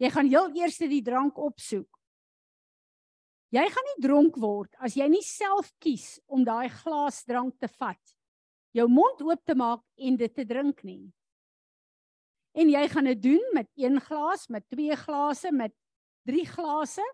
[0.00, 2.01] Jy gaan heel eers die drank opsoek.
[3.52, 7.68] Jy gaan nie dronk word as jy nie self kies om daai glas drank te
[7.68, 8.00] vat,
[8.72, 11.12] jou mond oop te maak en dit te drink nie.
[12.56, 15.72] En jy gaan dit doen met een glas, met twee glase, met
[16.28, 17.04] drie glase.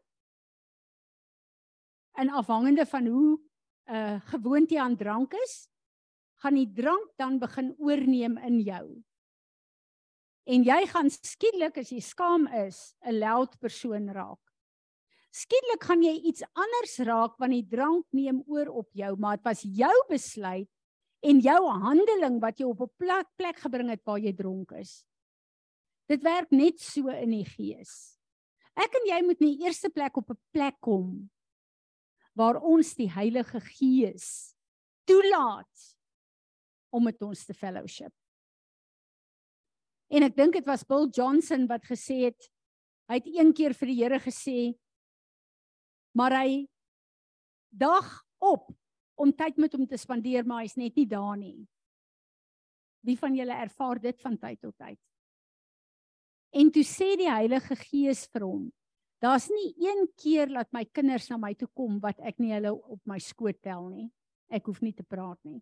[2.19, 3.39] En afhangende van hoe
[3.89, 5.69] uh gewoond jy aan drank is,
[6.43, 8.85] gaan die drank dan begin oorneem in jou.
[10.47, 14.48] En jy gaan skielik as jy skaam is, 'n loud persoon raak.
[15.35, 19.45] Skielik gaan jy iets anders raak want die drank neem oor op jou, maar dit
[19.45, 20.69] was jou besluit
[21.27, 25.05] en jou handeling wat jou op 'n plek plek gebring het waar jy dronk is.
[26.09, 28.19] Dit werk net so in die gees.
[28.77, 31.31] Ek en jy moet in die eerste plek op 'n plek kom
[32.35, 34.55] waar ons die Heilige Gees
[35.05, 35.97] toelaat
[36.91, 38.13] om met ons te fellowship.
[40.09, 42.51] En ek dink dit was Bill Johnson wat gesê het
[43.09, 44.79] hy het een keer vir die Here gesê
[46.19, 46.67] maar hy
[47.71, 48.07] dag
[48.43, 48.71] op
[49.19, 51.67] om tyd met hom te spandeer, maar hy's net nie daar nie.
[53.07, 54.99] Wie van julle ervaar dit van tyd tot tyd?
[56.55, 58.69] En toe sê die Heilige Gees vir hom:
[59.23, 62.73] "Daar's nie een keer dat my kinders na my toe kom wat ek nie hulle
[62.75, 64.09] op my skoot tel nie.
[64.51, 65.61] Ek hoef nie te praat nie."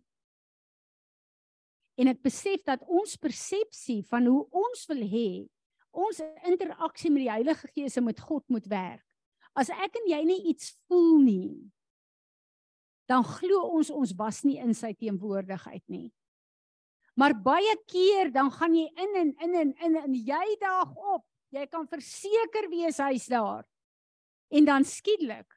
[1.97, 5.49] En ek besef dat ons persepsie van hoe ons wil hê
[5.91, 9.06] ons interaksie met die Heilige Gees en met God moet werk
[9.57, 11.49] As ek en jy nie iets voel nie,
[13.09, 16.11] dan glo ons ons was nie in sy teenwoordigheid nie.
[17.17, 21.23] Maar baie keer dan gaan jy in en in en in en jy daag op.
[21.55, 23.63] Jy kan verseker wees hy's daar.
[24.53, 25.47] En dan skielik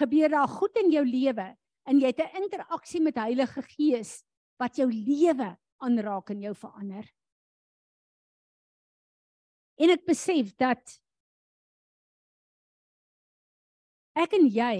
[0.00, 1.46] gebeur daar goed in jou lewe
[1.86, 4.24] en jy het 'n interaksie met Heilige Gees
[4.58, 7.06] wat jou lewe aanraak en jou verander.
[9.78, 11.00] En ek besef dat
[14.14, 14.78] ek en jy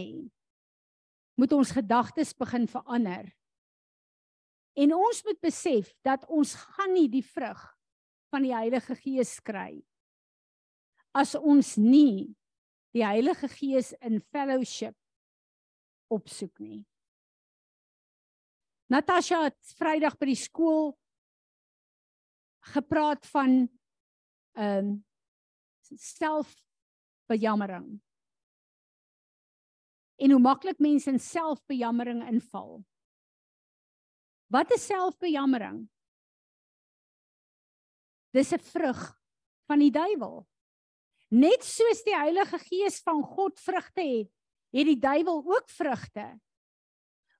[1.38, 3.32] moet ons gedagtes begin verander
[4.74, 7.76] En ons moet besef dat ons gaan nie die vrug
[8.34, 9.84] van die Heilige Gees kry
[11.14, 12.34] as ons nie
[12.94, 14.96] die Heilige Gees in fellowship
[16.10, 16.82] opsoek nie.
[18.90, 20.98] Natasha het Vrydag by die skool
[22.74, 23.70] gepraat van
[24.58, 25.04] ehm um,
[25.94, 28.02] selfbejammering.
[30.24, 32.78] En hoe maklik mense in selfbejammering inval.
[34.48, 35.84] Wat is selfbejammering?
[38.32, 39.02] Dis 'n vrug
[39.68, 40.46] van die duiwel.
[41.28, 44.30] Net soos die Heilige Gees van God vrugte het,
[44.70, 46.40] het die duiwel ook vrugte.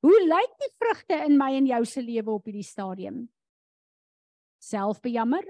[0.01, 3.33] Hoe lyk die vrugte in my en jou se lewe op hierdie stadium?
[4.59, 5.47] Selfbejammer?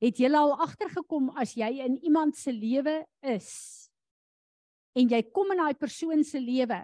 [0.00, 3.50] Het jy al agtergekom as jy in iemand se lewe is
[4.96, 6.80] en jy kom in daai persoon se lewe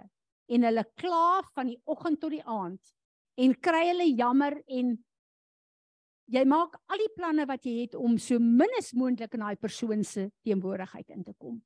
[0.47, 2.93] en hulle kla van die oggend tot die aand
[3.41, 4.93] en kry hulle jammer en
[6.31, 9.57] jy maak al die planne wat jy het om so min as moontlik in daai
[9.59, 11.57] persoon se teenwoordigheid in te kom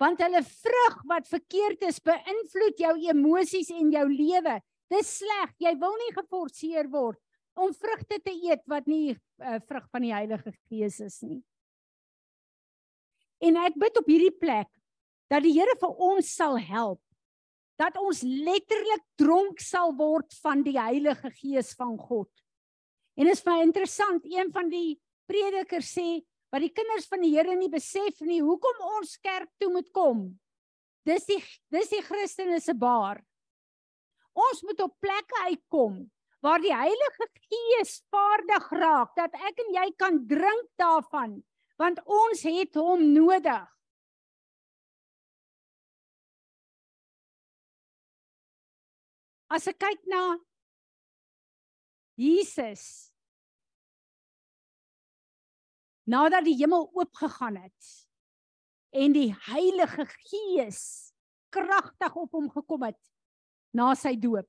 [0.00, 4.54] want hulle vrug wat verkeerd is beïnvloed jou emosies en jou lewe.
[4.90, 5.52] Dis sleg.
[5.60, 7.20] Jy wil nie geforseer word
[7.60, 11.40] om vrugte te eet wat nie uh, vrug van die Heilige Gees is nie.
[13.40, 14.68] En ek bid op hierdie plek
[15.32, 17.00] dat die Here vir ons sal help
[17.80, 22.28] dat ons letterlik dronk sal word van die Heilige Gees van God.
[23.16, 24.98] En is baie interessant, een van die
[25.30, 26.20] predikers sê
[26.52, 30.26] wat die kinders van die Here nie besef nie hoekom ons kerk toe moet kom.
[31.08, 31.40] Dis die
[31.72, 33.22] dis die Christene se baar.
[34.36, 36.02] Ons moet op plekke uitkom
[36.40, 41.40] waar die Heilige Gees vaardig raak dat ek en jy kan drink daarvan
[41.80, 43.68] want ons het hom nodig.
[49.48, 50.36] As ek kyk na
[52.20, 53.08] Jesus
[56.10, 57.90] nadat die hemel oopgegaan het
[58.92, 60.82] en die Heilige Gees
[61.54, 63.00] kragtig op hom gekom het
[63.72, 64.48] na sy doop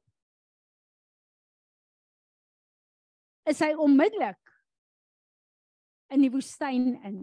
[3.49, 4.55] is hy onmiddellik
[6.11, 7.21] in die woestyn in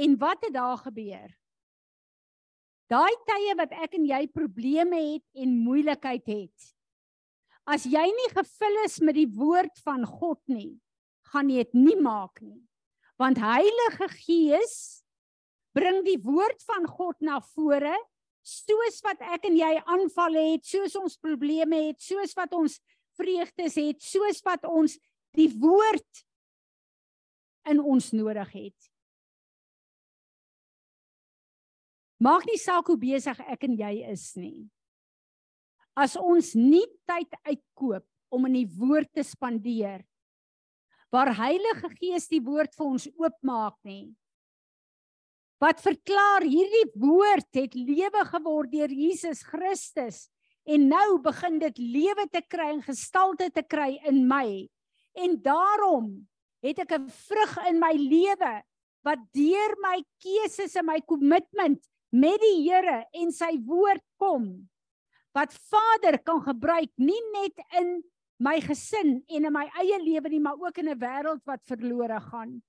[0.00, 1.30] en wat het daar gebeur
[2.90, 6.70] daai tye wat ek en jy probleme het en moeilikheid het
[7.70, 10.80] as jy nie gevul is met die woord van God nie
[11.30, 12.60] gaan jy dit nie maak nie.
[13.20, 14.74] Want Heilige Gees
[15.76, 17.94] bring die woord van God na vore
[18.46, 22.78] soos wat ek en jy aanval het, soos ons probleme het, soos wat ons
[23.18, 24.96] vreugdes het, soos wat ons
[25.36, 26.24] die woord
[27.70, 28.90] in ons nodig het.
[32.20, 34.68] Maak nie saak hoe besig ek en jy is nie.
[35.96, 40.04] As ons nie tyd uitkoop om in die woord te spandeer
[41.10, 44.12] waar Heilige Gees die woord vir ons oopmaak nie.
[45.60, 50.28] Wat verklaar hierdie woord het lewe geword deur Jesus Christus
[50.64, 54.68] en nou begin dit lewe te kry en gestalte te kry in my.
[55.20, 56.08] En daarom
[56.64, 58.62] het ek 'n vrug in my lewe
[59.04, 61.80] wat deur my keuses en my kommitment
[62.12, 64.68] met die Here en sy woord kom
[65.32, 68.02] wat Vader kan gebruik nie net in
[68.40, 72.20] my gesin en in my eie lewe nie, maar ook in 'n wêreld wat verlore
[72.20, 72.62] gaan.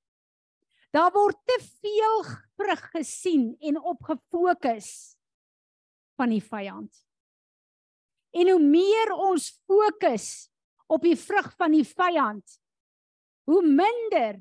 [0.91, 2.23] Daar word te veel
[2.60, 4.89] vrug gesien en opgefokus
[6.19, 6.91] van die vyand.
[8.36, 10.49] En hoe meer ons fokus
[10.91, 12.43] op die vrug van die vyand,
[13.47, 14.39] hoe minder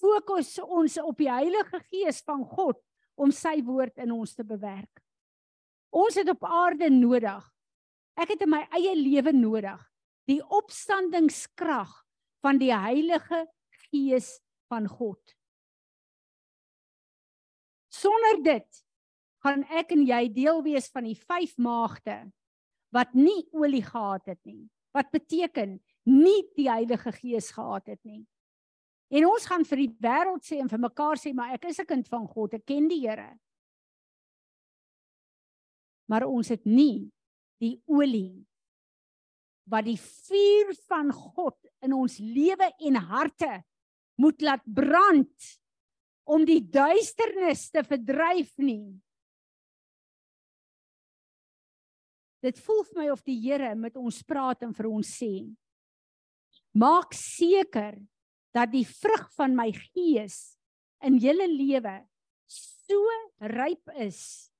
[0.00, 2.80] fokus ons op die Heilige Gees van God
[3.20, 5.02] om sy woord in ons te bewerk.
[5.94, 7.44] Ons het op aarde nodig.
[8.18, 9.80] Ek het in my eie lewe nodig
[10.28, 11.92] die opstandingskrag
[12.44, 13.44] van die Heilige
[13.90, 14.38] Gees
[14.72, 15.20] van God.
[17.94, 18.84] Sonder dit
[19.44, 22.24] gaan ek en jy deel wees van die vyf maagde
[22.94, 24.64] wat nie olie gehad het nie.
[24.94, 28.22] Wat beteken nie die Heilige Gees gehad het nie.
[29.14, 31.86] En ons gaan vir die wêreld sê en vir mekaar sê maar ek is 'n
[31.86, 33.38] kind van God, ek ken die Here.
[36.08, 37.10] Maar ons het nie
[37.60, 38.44] die olie
[39.70, 43.64] wat die vuur van God in ons lewe en harte
[44.20, 45.60] moet laat brand
[46.24, 48.94] om die duisternis te verdryf nie.
[52.44, 55.46] Dit voel vir my of die Here met ons praat en vir ons sê:
[56.76, 57.96] Maak seker
[58.54, 60.58] dat die vrug van my gees
[61.04, 62.02] in julle lewe
[62.48, 63.00] so
[63.40, 64.50] ryp is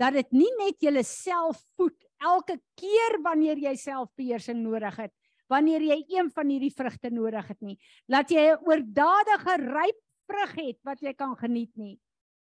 [0.00, 5.12] dat dit nie net jouself voed elke keer wanneer jy selfbeheersing nodig het,
[5.50, 7.76] wanneer jy een van hierdie vrugte nodig het nie.
[8.08, 11.98] Laat jy 'n oordadige ryp vrug het wat jy kan geniet nie.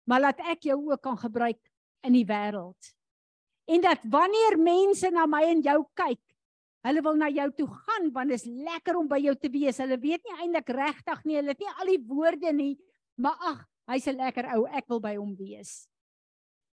[0.08, 1.60] Maar laat ek jou ook kan gebruik
[2.06, 2.92] in die wêreld.
[3.70, 6.20] En dat wanneer mense na my en jou kyk,
[6.82, 9.78] hulle wil na jou toe gaan want dit is lekker om by jou te wees.
[9.78, 12.74] Hulle weet nie eintlik regtig nie, hulle het nie al die woorde nie,
[13.22, 15.86] maar ag, hy's 'n lekker ou, ek wil by hom wees.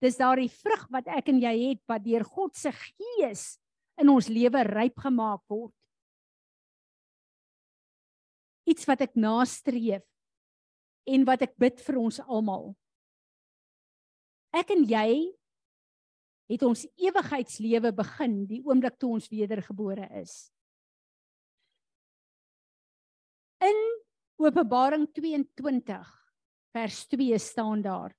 [0.01, 3.57] Dis daardie vrug wat ek en jy het wat deur God se gees
[3.97, 5.73] in ons lewe ryp gemaak word.
[8.67, 10.03] Iets wat ek nastreef
[11.07, 12.71] en wat ek bid vir ons almal.
[14.55, 15.09] Ek en jy
[16.47, 20.47] het ons ewigheidslewe begin die oomblik toe ons wedergebore is.
[23.63, 23.79] In
[24.37, 25.97] Openbaring 22
[26.75, 28.13] vers 2 staan daar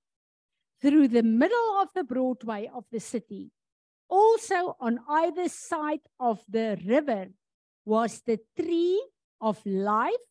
[0.82, 3.50] through the middle of the broadway of the city.
[4.08, 7.30] Also on either side of the river
[7.84, 9.00] was the tree
[9.40, 10.26] of life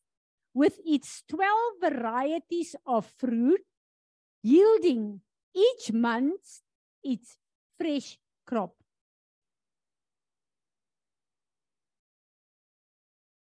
[0.57, 3.61] with its 12 varieties of fruit
[4.41, 5.21] yielding
[5.53, 6.65] each month
[7.05, 7.37] its
[7.77, 8.17] fresh
[8.49, 8.73] crop.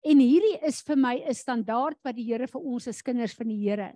[0.03, 3.47] En hierdie is vir my 'n standaard wat die Here vir ons as kinders van
[3.47, 3.91] die Here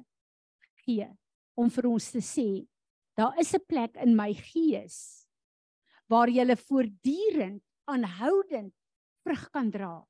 [0.84, 1.08] gee
[1.56, 2.68] om vir ons te sê
[3.18, 5.26] Daar is 'n plek in my gees
[6.08, 8.74] waar jy voortdurend aanhoudend
[9.24, 10.08] vrug kan dra.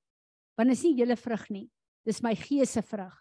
[0.58, 1.70] Want is nie julle vrug nie.
[2.08, 3.16] Dis my gees se vrug.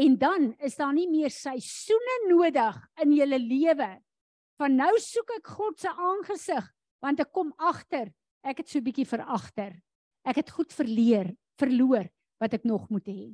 [0.00, 3.90] En dan is daar nie meer seisoene nodig in julle lewe.
[4.60, 6.68] Van nou soek ek God se aangesig
[7.00, 8.10] want ek kom agter,
[8.44, 9.72] ek het so bietjie veragter.
[10.20, 12.04] Ek het goed verleer, verloor
[12.40, 13.30] wat ek nog moet hê.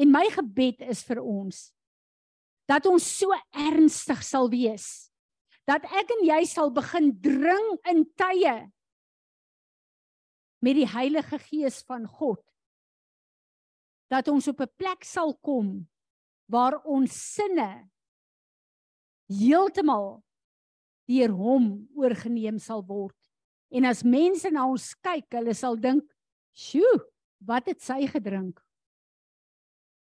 [0.00, 1.68] En my gebed is vir ons
[2.70, 5.10] dat ons so ernstig sal wees
[5.68, 8.54] dat ek en jy sal begin dring in tye
[10.64, 12.40] met die Heilige Gees van God
[14.10, 15.86] dat ons op 'n plek sal kom
[16.50, 17.88] waar ons sinne
[19.30, 20.22] heeltemal
[21.06, 23.16] deur hom oorgeneem sal word
[23.70, 26.04] en as mense na ons kyk hulle sal dink
[26.52, 26.98] sjoe
[27.46, 28.58] wat het sy gedrink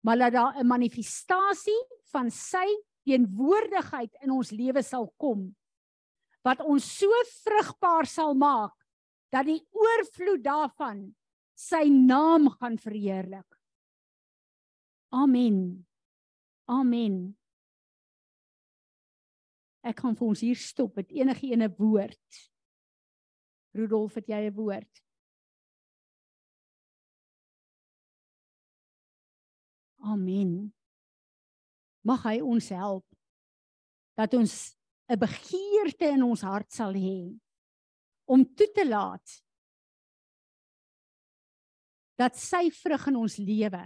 [0.04, 1.82] maar dat daar 'n manifestasie
[2.12, 2.68] van sy
[3.06, 5.56] teenwoordigheid in ons lewe sal kom
[6.44, 7.10] wat ons so
[7.44, 8.76] vrugbaar sal maak
[9.34, 11.08] dat die oorvloed daarvan
[11.58, 13.48] sy naam gaan verheerlik.
[15.14, 15.86] Amen.
[16.66, 17.38] Amen.
[19.86, 22.40] Ek kan vir ons hier stop met enige ene woord.
[23.78, 25.04] Rudolf, het jy 'n woord?
[30.02, 30.74] Amen.
[32.02, 33.06] Mag hy ons help
[34.18, 34.76] dat ons
[35.10, 37.38] 'n begeerte in ons hart sal hê
[38.26, 39.44] om toe te laat
[42.16, 43.84] dat sy vrug in ons lewe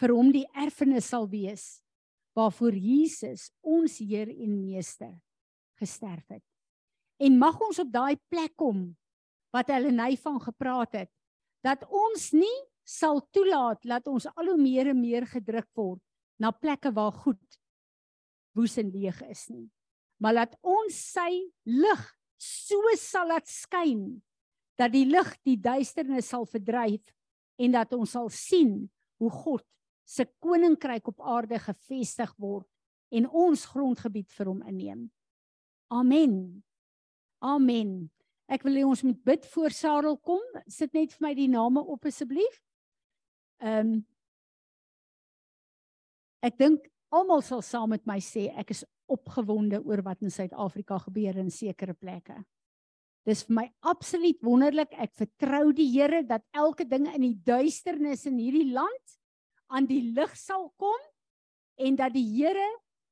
[0.00, 1.84] vir hom die erfenis sal wees
[2.34, 5.12] waarvoor Jesus ons Heer en Meester
[5.78, 6.42] gesterf het.
[7.22, 8.88] En mag ons op daai plek kom
[9.54, 11.12] wat hulle nei van gepraat het
[11.64, 16.02] dat ons nie sal toelaat dat ons al hoe meer en meer gedruk word
[16.42, 17.58] na plekke waar goed
[18.54, 19.66] woes en leeg is nie.
[20.22, 21.30] Maar laat ons sy
[21.66, 22.02] lig
[22.38, 24.20] so sal laat skyn
[24.78, 27.14] dat die lig die duisternis sal verdryf
[27.62, 28.84] en dat ons sal sien
[29.22, 29.64] hoe God
[30.04, 32.68] se koninkryk op aarde gevestig word
[33.14, 35.04] en ons grondgebied vir hom inneem.
[35.94, 36.62] Amen.
[37.44, 37.92] Amen.
[38.50, 40.42] Ek wil hê ons moet bid voor Sarel kom.
[40.68, 42.60] Sit net vir my die name op asseblief.
[43.64, 44.02] Ehm um,
[46.44, 50.98] ek dink almal sal saam met my sê ek is opgewonde oor wat in Suid-Afrika
[51.06, 52.36] gebeur in sekere plekke.
[53.24, 54.92] Dis vir my absoluut wonderlik.
[55.00, 59.16] Ek vertrou die Here dat elke ding in die duisternis in hierdie land
[59.72, 61.00] aan die lig sal kom
[61.80, 62.68] en dat die Here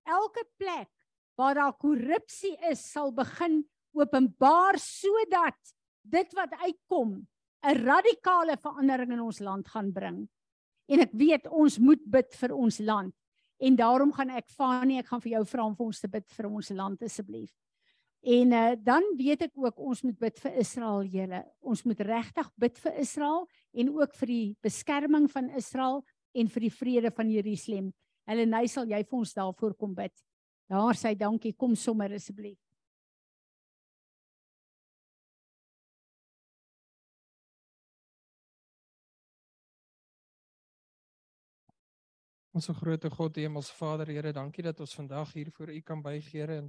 [0.08, 0.90] elke plek
[1.38, 3.62] waar daar korrupsie is sal begin
[3.96, 7.26] openbaar sodat dit wat uitkom
[7.62, 10.28] 'n radikale verandering in ons land gaan bring.
[10.88, 13.14] En ek weet ons moet bid vir ons land.
[13.62, 16.26] En daarom gaan ek Fanie, ek gaan vir jou vra om vir ons te bid
[16.30, 17.52] vir ons land asseblief.
[18.22, 21.42] En uh, dan weet ek ook ons moet bid vir Israel julle.
[21.60, 26.02] Ons moet regtig bid vir Israel en ook vir die beskerming van Israel
[26.34, 27.92] en vir die vrede van Jerusalem.
[28.28, 30.14] Hulle nou sal jy vir ons daarvoor kom bid.
[30.70, 32.58] Daar sê dankie, kom sommer asseblief.
[42.52, 46.02] Ons se groote God, Hemelse Vader, Here, dankie dat ons vandag hier voor U kan
[46.04, 46.66] buig, Here, en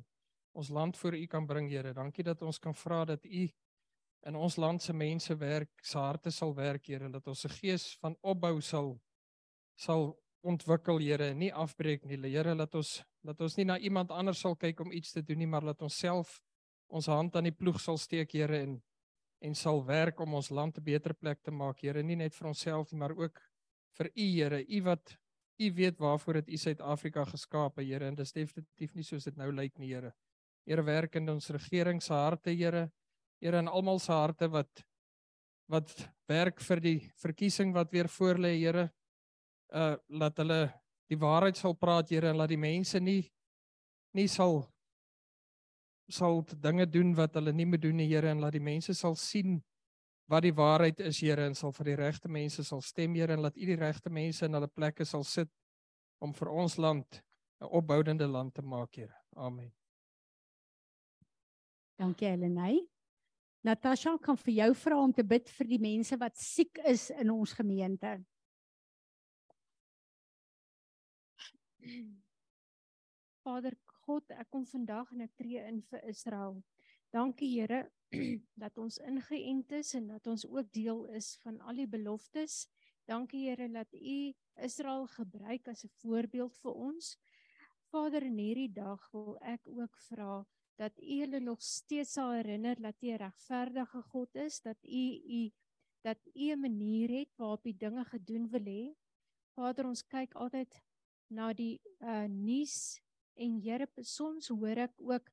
[0.55, 1.91] ons land voor U kan bring, Here.
[1.93, 3.47] Dankie dat ons kan vra dat U
[4.23, 7.97] in ons land se mense werk, se harte sal werk, Here, dat ons 'n gees
[7.99, 8.95] van opbou sal
[9.75, 10.13] sal
[10.43, 12.19] ontwikkel, Here, nie afbreek nie.
[12.29, 15.39] Here, laat ons laat ons nie na iemand anders sal kyk om iets te doen
[15.39, 16.41] nie, maar laat ons self
[16.93, 18.81] ons hand aan die ploeg sal steek, Here, en
[19.43, 22.47] en sal werk om ons land 'n beter plek te maak, Here, nie net vir
[22.47, 23.39] onsself nie, maar ook
[23.97, 25.17] vir U, Here, U wat
[25.59, 29.37] U weet waarvoor het U Suid-Afrika geskaap, Here, en dit is definitief nie soos dit
[29.37, 30.13] nou lyk nie, Here.
[30.65, 32.91] Here werk in ons regering se harte, Here.
[33.41, 34.83] Here in almal se harte wat
[35.71, 35.91] wat
[36.27, 38.89] werk vir die verkiesing wat weer voor lê, Here.
[39.73, 40.61] Uh laat hulle
[41.09, 43.23] die waarheid sal praat, Here, en laat die mense nie
[44.13, 44.61] nie sal
[46.13, 49.15] sal dinge doen wat hulle nie moet doen nie, Here, en laat die mense sal
[49.17, 49.61] sien
[50.29, 53.41] wat die waarheid is, Here, en sal vir die regte mense sal stem, Here, en
[53.45, 55.49] laat U die regte mense in hulle plekke sal sit
[56.21, 57.23] om vir ons land
[57.61, 59.15] 'n opbouende land te maak, Here.
[59.35, 59.71] Amen.
[61.97, 62.81] Dankie Helenay.
[63.63, 67.31] Natasha kan vir jou vra om te bid vir die mense wat siek is in
[67.31, 68.17] ons gemeente.
[73.43, 73.75] Vader
[74.05, 76.61] God, ek kom vandag en ek tree in vir Israel.
[77.13, 77.83] Dankie Here
[78.63, 82.63] dat ons ingeënt is en dat ons ook deel is van al die beloftes.
[83.09, 84.17] Dankie Here dat U
[84.63, 87.17] Israel gebruik as 'n voorbeeld vir ons.
[87.91, 90.45] Vader, in hierdie dag wil ek ook vra
[90.81, 95.05] dat U hulle nog steeds sal herinner dat U 'n regverdige God is, dat U
[95.39, 95.51] U
[96.01, 98.95] dat U 'n manier het waarop U dinge gedoen wil hê.
[99.55, 100.81] Vader, ons kyk altyd
[101.33, 102.99] na die uh nuus
[103.35, 105.29] en Here soms hoor ek ook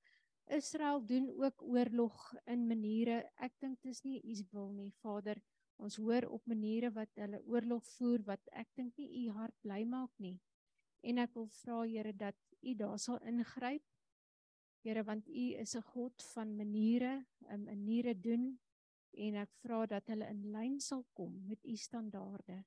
[0.51, 5.39] Israel doen ook oorlog in maniere ek dink dis nie U wil nie Vader.
[5.79, 9.85] Ons hoor op maniere wat hulle oorlog voer wat ek dink nie U hart bly
[9.85, 10.41] maak nie.
[11.03, 13.85] En ek wil vra Here dat U daar sal ingryp.
[14.85, 18.59] Here want U is 'n God van maniere en maniere doen.
[19.13, 22.65] En ek vra dat hulle in lyn sal kom met U standaarde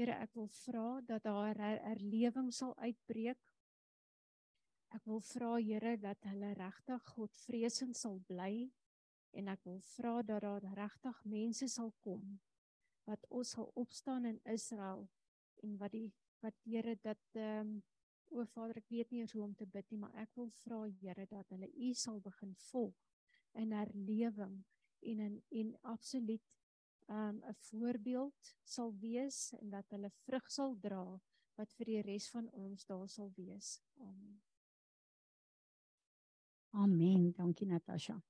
[0.00, 3.40] Here, ek wil vra dat daar herlewing sal uitbreek.
[4.96, 8.70] Ek wil vra Here dat hulle regtig God vreesend sal bly
[9.36, 12.38] en ek wil vra dat daar regtig mense sal kom
[13.10, 15.04] wat ons sal opstaan in Israel
[15.66, 16.08] en wat die
[16.40, 17.76] wat Here dat ehm um,
[18.30, 21.28] o Vader ek weet nie hoe om te bid nie maar ek wil vra Here
[21.28, 23.04] dat hulle U sal begin volg
[23.52, 24.62] in herlewing
[25.12, 26.59] en in en absoluut
[27.10, 31.20] um 'n voorbeeld sal wees en dat hulle vrug sal dra
[31.56, 33.82] wat vir die res van ons daar sal wees.
[33.98, 34.40] Amen.
[36.70, 37.32] Amen.
[37.32, 38.22] Dankie Natasha.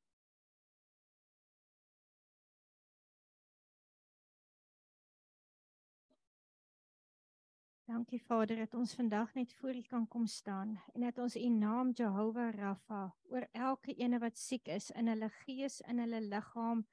[7.90, 11.48] Dankie Vader dat ons vandag net voor U kan kom staan en dat ons U
[11.48, 16.84] naam Jehovah Rapha oor elke ene wat siek is in hulle gees, in hulle liggaam,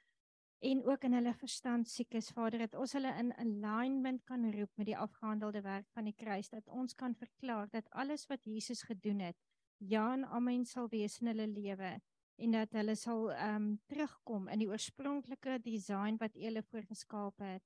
[0.60, 4.72] en ook in hulle verstand siek is Vader dat ons hulle in alignment kan roep
[4.76, 8.82] met die afgehandelde werk van die kruis dat ons kan verklaar dat alles wat Jesus
[8.82, 9.38] gedoen het
[9.78, 11.98] ja en amen sal wees in hulle lewe
[12.38, 17.42] en dat hulle sal ehm um, terugkom in die oorspronklike design wat U hulle voorgeskaap
[17.42, 17.64] het.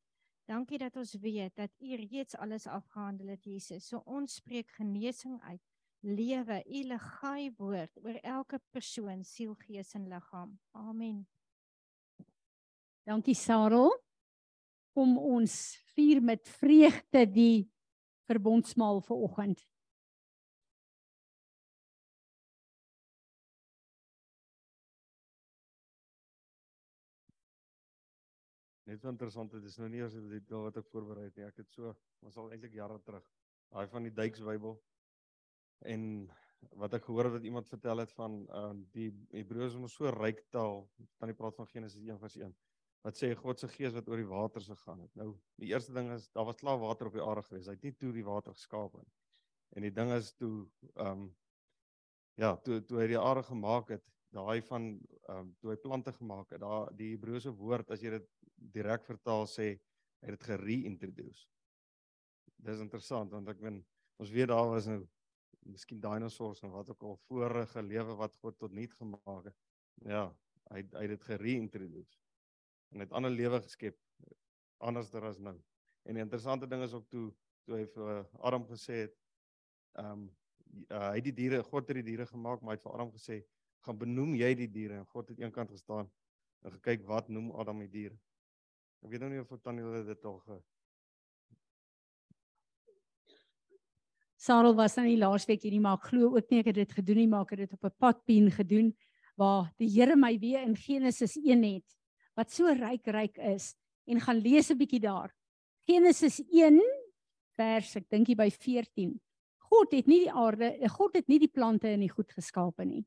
[0.47, 3.87] Dankie dat ons weet dat U reeds alles afgehandel het Jesus.
[3.87, 5.61] So ons spreek genesing uit.
[6.01, 10.57] Lewe, U legaai woord oor elke persoon, siel, gees en liggaam.
[10.71, 11.27] Amen.
[13.08, 13.89] Dankie Sarel.
[14.93, 15.54] Kom ons
[15.95, 17.58] vier met vreugde die
[18.30, 19.64] verbondsmaal vanoggend.
[28.91, 31.47] Net interessant, dit is nou nie as dit wat ek voorberei het nie.
[31.47, 33.24] Ek het so, was al eintlik jare terug,
[33.72, 34.76] daai van die Duits Bybel.
[35.88, 36.04] En
[36.78, 40.43] wat ek gehoor het wat iemand vertel het van uh die Hebreërs is so ryk
[40.54, 40.84] taal,
[41.18, 42.52] dan die praat van Genesis 1:1
[43.06, 45.14] wat sê God se gees wat oor die waters gegaan het.
[45.18, 45.32] Nou,
[45.62, 47.70] die eerste ding is daar was klaar water op die aarde gewees.
[47.70, 49.08] Hy het nie toe die water geskaap nie.
[49.76, 50.56] En die ding is toe
[50.95, 51.30] ehm um,
[52.39, 56.14] ja, toe toe hy die aarde gemaak het, daai van ehm um, toe hy plante
[56.18, 58.30] gemaak het, daar die Hebreëse woord as jy dit
[58.78, 61.47] direk vertaal sê hy het dit gereintroduce.
[62.62, 63.82] Dis interessant want ek meen
[64.22, 65.02] ons weet daar was nou
[65.66, 69.58] miskien dinosourus en wat ook al vorige lewe wat God tot nuut gemaak het.
[70.06, 70.28] Ja,
[70.70, 72.20] hy hy het dit gereintroduce
[72.91, 73.97] en het ander lewe geskep
[74.81, 75.55] anderster as nou.
[76.03, 77.29] En die interessante ding is ook toe
[77.67, 79.17] toe hy vir Adam gesê het
[80.01, 80.29] ehm um,
[80.89, 83.11] uh, hy het die diere God het die diere gemaak maar hy het vir Adam
[83.13, 83.41] gesê
[83.85, 86.09] gaan benoem jy die diere en God het eenkant gestaan
[86.65, 88.17] en gekyk wat noem Adam die diere.
[89.01, 90.59] Ek weet nou nie of tannie hulle dit al ge
[94.41, 97.19] Sarel was dan nie laasweek hierdie maar ek glo ook nie ek het dit gedoen
[97.21, 98.93] nie, maar ek het dit op 'n padpien gedoen
[99.37, 102.01] waar die Here my weer in Genesis 1 het
[102.41, 103.75] wat so ryk ryk is
[104.09, 105.29] en gaan lees 'n bietjie daar.
[105.85, 106.81] Genesis 1
[107.57, 109.19] vers ek dink by 14.
[109.71, 113.05] God het nie die aarde, God het nie die plante in die goed geskape nie.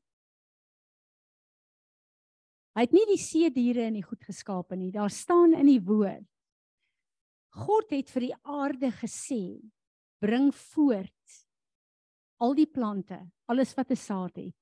[2.75, 4.91] Hy het nie die see diere in die goed geskape nie.
[4.91, 6.25] Daar staan in die woord
[7.55, 9.61] God het vir die aarde gesê
[10.19, 11.35] bring voort
[12.43, 14.55] al die plante, alles wat 'n saad het.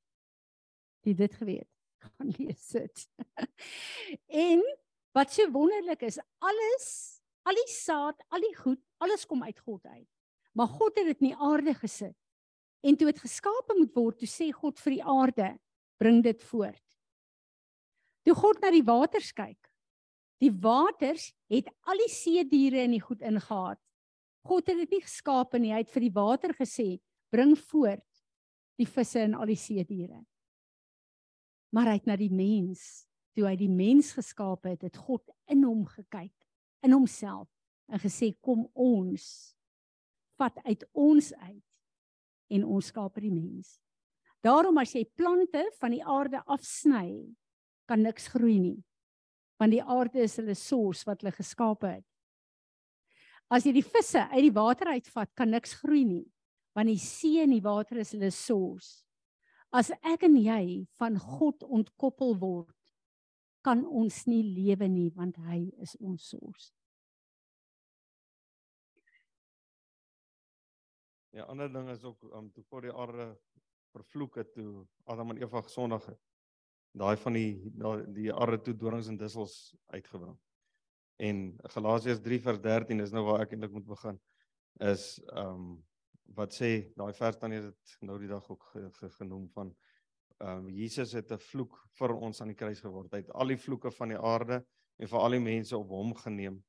[1.03, 1.72] Jy dit geweet.
[2.03, 3.05] Gaan lees dit.
[4.47, 4.63] en
[5.13, 6.87] wat so wonderlik is, alles,
[7.47, 10.09] al die saad, al die goed, alles kom uit God uit.
[10.57, 12.17] Maar God het dit in die aarde gesit.
[12.83, 15.51] En toe dit geskape moet word, toe sê God vir die aarde,
[16.01, 16.83] bring dit voort.
[18.27, 19.59] Toe God na die waters kyk,
[20.43, 23.79] die waters het al die see diere in die goed ingehaat.
[24.43, 26.97] God het dit nie geskape nie, hy het vir die water gesê,
[27.31, 28.03] bring voort
[28.79, 30.19] die visse en al die see diere.
[31.73, 35.63] Maar hy het na die mens, toe hy die mens geskaap het, het God in
[35.65, 36.33] hom gekyk,
[36.85, 37.49] in homself
[37.89, 39.25] en gesê kom ons
[40.39, 43.77] vat uit ons uit en ons skaap die mens.
[44.43, 47.23] Daarom as jy plante van die aarde afsny,
[47.87, 48.79] kan niks groei nie.
[49.59, 52.05] Want die aarde is hulle source wat hulle geskaap het.
[53.53, 56.25] As jy die visse uit die water uitvat, kan niks groei nie.
[56.75, 59.02] Want die see en die water is hulle source.
[59.73, 62.75] As ek en jy van God ontkoppel word,
[63.65, 66.69] kan ons nie lewe nie want hy is ons source.
[71.33, 73.31] Ja, ander ding is ook um, toe voor die aarde
[73.95, 76.19] vervloek het toe Adam en Eva gesondig het.
[76.93, 77.71] Daai van die
[78.13, 79.55] die aarde toe dorings en dussels
[79.95, 80.35] uitgebring.
[81.17, 81.41] En
[81.73, 84.21] Galasiërs 3 vers 13 is nou waar ek eintlik moet begin.
[84.85, 85.73] Is ehm um,
[86.25, 89.73] wat sê daai vers dan het dit nou die dag ook ge, ge, genoem van
[90.41, 93.11] ehm um, Jesus het 'n vloek vir ons aan die kruis geword.
[93.11, 94.65] Hy het al die vloeke van die aarde
[94.97, 96.63] en vir al die mense op hom geneem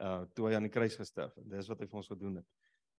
[0.00, 1.48] uh toe hy aan die kruis gesterf het.
[1.50, 2.46] Dis wat hy vir ons gedoen het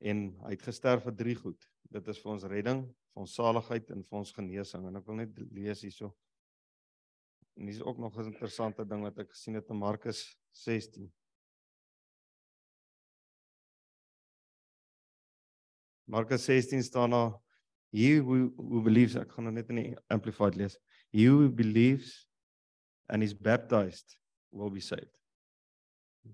[0.00, 1.68] en hy het gesterf vir drie goed.
[1.82, 2.82] Dit is vir ons redding,
[3.12, 6.14] vir ons saligheid en vir ons genesing en ek wil net lees hierso.
[7.56, 11.12] En hier is ook nog 'n interessante ding wat ek gesien het in Markus 16.
[16.10, 17.32] Markus 16 staan daar
[17.94, 20.76] he who, who believes ek gaan nou net in die amplified lees.
[21.14, 22.26] He who believes
[23.10, 24.18] and is baptized
[24.50, 25.14] will be saved.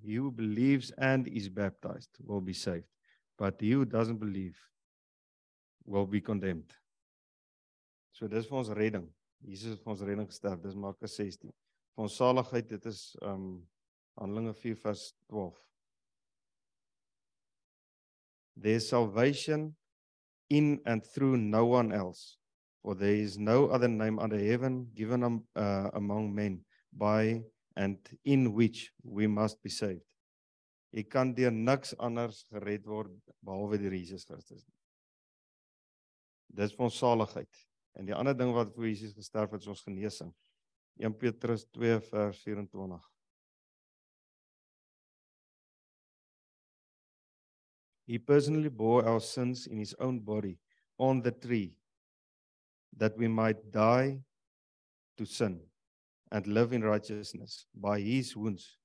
[0.02, 2.88] He who believes and is baptized will be saved
[3.36, 4.58] but he who doesn't believe
[5.84, 6.72] will be condemned.
[8.12, 9.06] So dis vir ons redding.
[9.44, 10.62] Jesus het vir ons redding gesterf.
[10.62, 11.52] Dis Markus 16.
[11.96, 13.60] Vir ons saligheid, dit is um
[14.16, 15.52] Handelinge 4 vers 12.
[18.56, 19.76] There's salvation
[20.48, 22.38] in and through no one else,
[22.82, 27.42] for there is no other name under heaven given um, uh, among men by
[27.76, 30.00] and in which we must be saved.
[30.96, 33.12] Jy kan deur niks anders gered word
[33.44, 34.64] behalwe deur Jesus Christus.
[36.48, 37.50] Dis ons saligheid.
[37.98, 40.32] En die ander ding wat vir Jesus gesterf het, is ons genesing.
[40.96, 43.02] 1 Petrus 2 vers 24.
[48.06, 50.58] He personally bore our sins in his own body
[50.98, 51.74] on the tree
[52.96, 54.20] that we might die
[55.16, 55.60] to sin
[56.30, 57.66] and live in righteousness.
[57.74, 58.78] By his wounds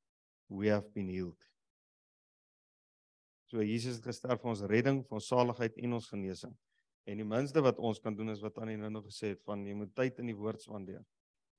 [0.50, 1.38] we have been healed.
[3.46, 6.54] So Jesus het gesterf vir ons redding, vir ons saligheid en ons genesing.
[7.10, 9.66] En die minste wat ons kan doen is wat Annie nou nog gesê het van
[9.68, 11.02] jy moet tyd in die woord spandeer.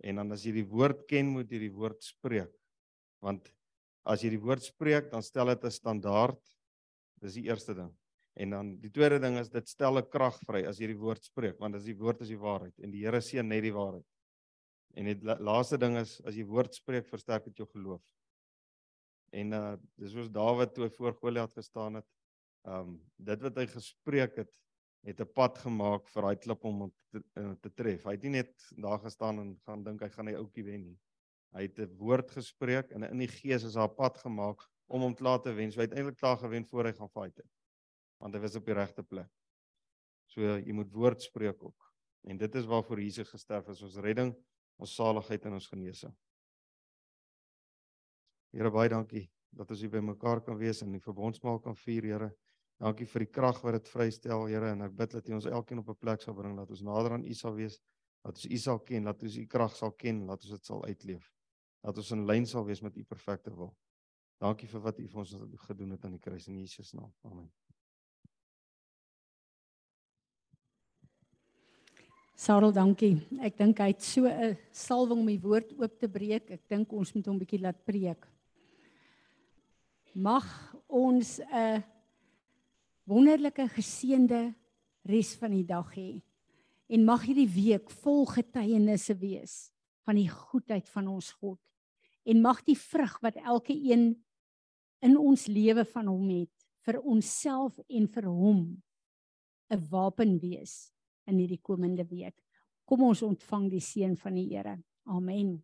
[0.03, 2.53] En dan as jy die woord ken, moet jy die woord spreek.
[3.23, 3.51] Want
[4.09, 6.41] as jy die woord spreek, dan stel dit 'n standaard.
[7.23, 7.93] Dis die eerste ding.
[8.41, 11.25] En dan die tweede ding is dit stel 'n krag vry as jy die woord
[11.25, 14.07] spreek, want as die woord is die waarheid en die Here seën net die waarheid.
[14.97, 18.03] En die laaste ding is as jy woord spreek, versterk dit jou geloof.
[19.33, 22.09] En uh dis soos Dawid toe hy voor Goliat gestaan het.
[22.65, 24.51] Um dit wat hy gespreek het,
[25.05, 28.05] het 'n pad gemaak vir daai klip om te, uh, te tref.
[28.05, 30.99] Hy het nie net daar gestaan en gaan dink hy gaan hy ouetjie wen nie.
[31.53, 34.61] Hy het 'n woord gespreek en in die gees is daar 'n pad gemaak
[34.93, 35.73] om hom klaar te wen.
[35.73, 37.51] So hy het eintlik klaar gewen voor hy gaan fight het.
[38.21, 39.31] Want hy was op die regte plek.
[40.31, 41.89] So jy moet woord spreek ook.
[42.29, 44.31] En dit is waarvoor Jesus gesterf het, ons redding,
[44.79, 46.13] ons saligheid en ons genesing.
[48.53, 52.07] Here baie dankie dat ons hier by mekaar kan wees en die verbondsmaal kan vier,
[52.09, 52.31] Here.
[52.81, 55.83] Dankie vir die krag wat dit vrystel, Here, en ek bid dat U ons elkeen
[55.83, 57.81] op 'n plek sal bring dat ons nader aan U sal wees,
[58.25, 60.85] dat ons U sal ken, dat ons U krag sal ken, dat ons dit sal
[60.85, 61.33] uitleef.
[61.83, 63.75] Dat ons in lyn sal wees met U perfekte wil.
[64.43, 65.33] Dankie vir wat U vir ons
[65.69, 67.13] gedoen het aan die kruis in Jesus naam.
[67.29, 67.47] Amen.
[72.35, 73.21] Sarel, dankie.
[73.39, 76.51] Ek dink hy het so 'n salwing om die woord oop te breek.
[76.51, 78.27] Ek dink ons moet hom bietjie laat preek.
[80.13, 81.85] Mag ons 'n
[83.07, 84.57] wonderlike geseënde
[85.07, 86.21] res van die dag hê.
[86.89, 89.71] En mag hierdie week vol getuienisse wees
[90.03, 91.61] van die goedheid van ons God.
[92.27, 94.19] En mag die vrug wat elke een
[95.03, 98.83] in ons lewe van hom het vir onsself en vir hom
[99.71, 100.93] 'n wapen wees
[101.27, 102.37] in hierdie komende week.
[102.85, 104.83] Kom ons ontvang die seën van die Here.
[105.07, 105.63] Amen.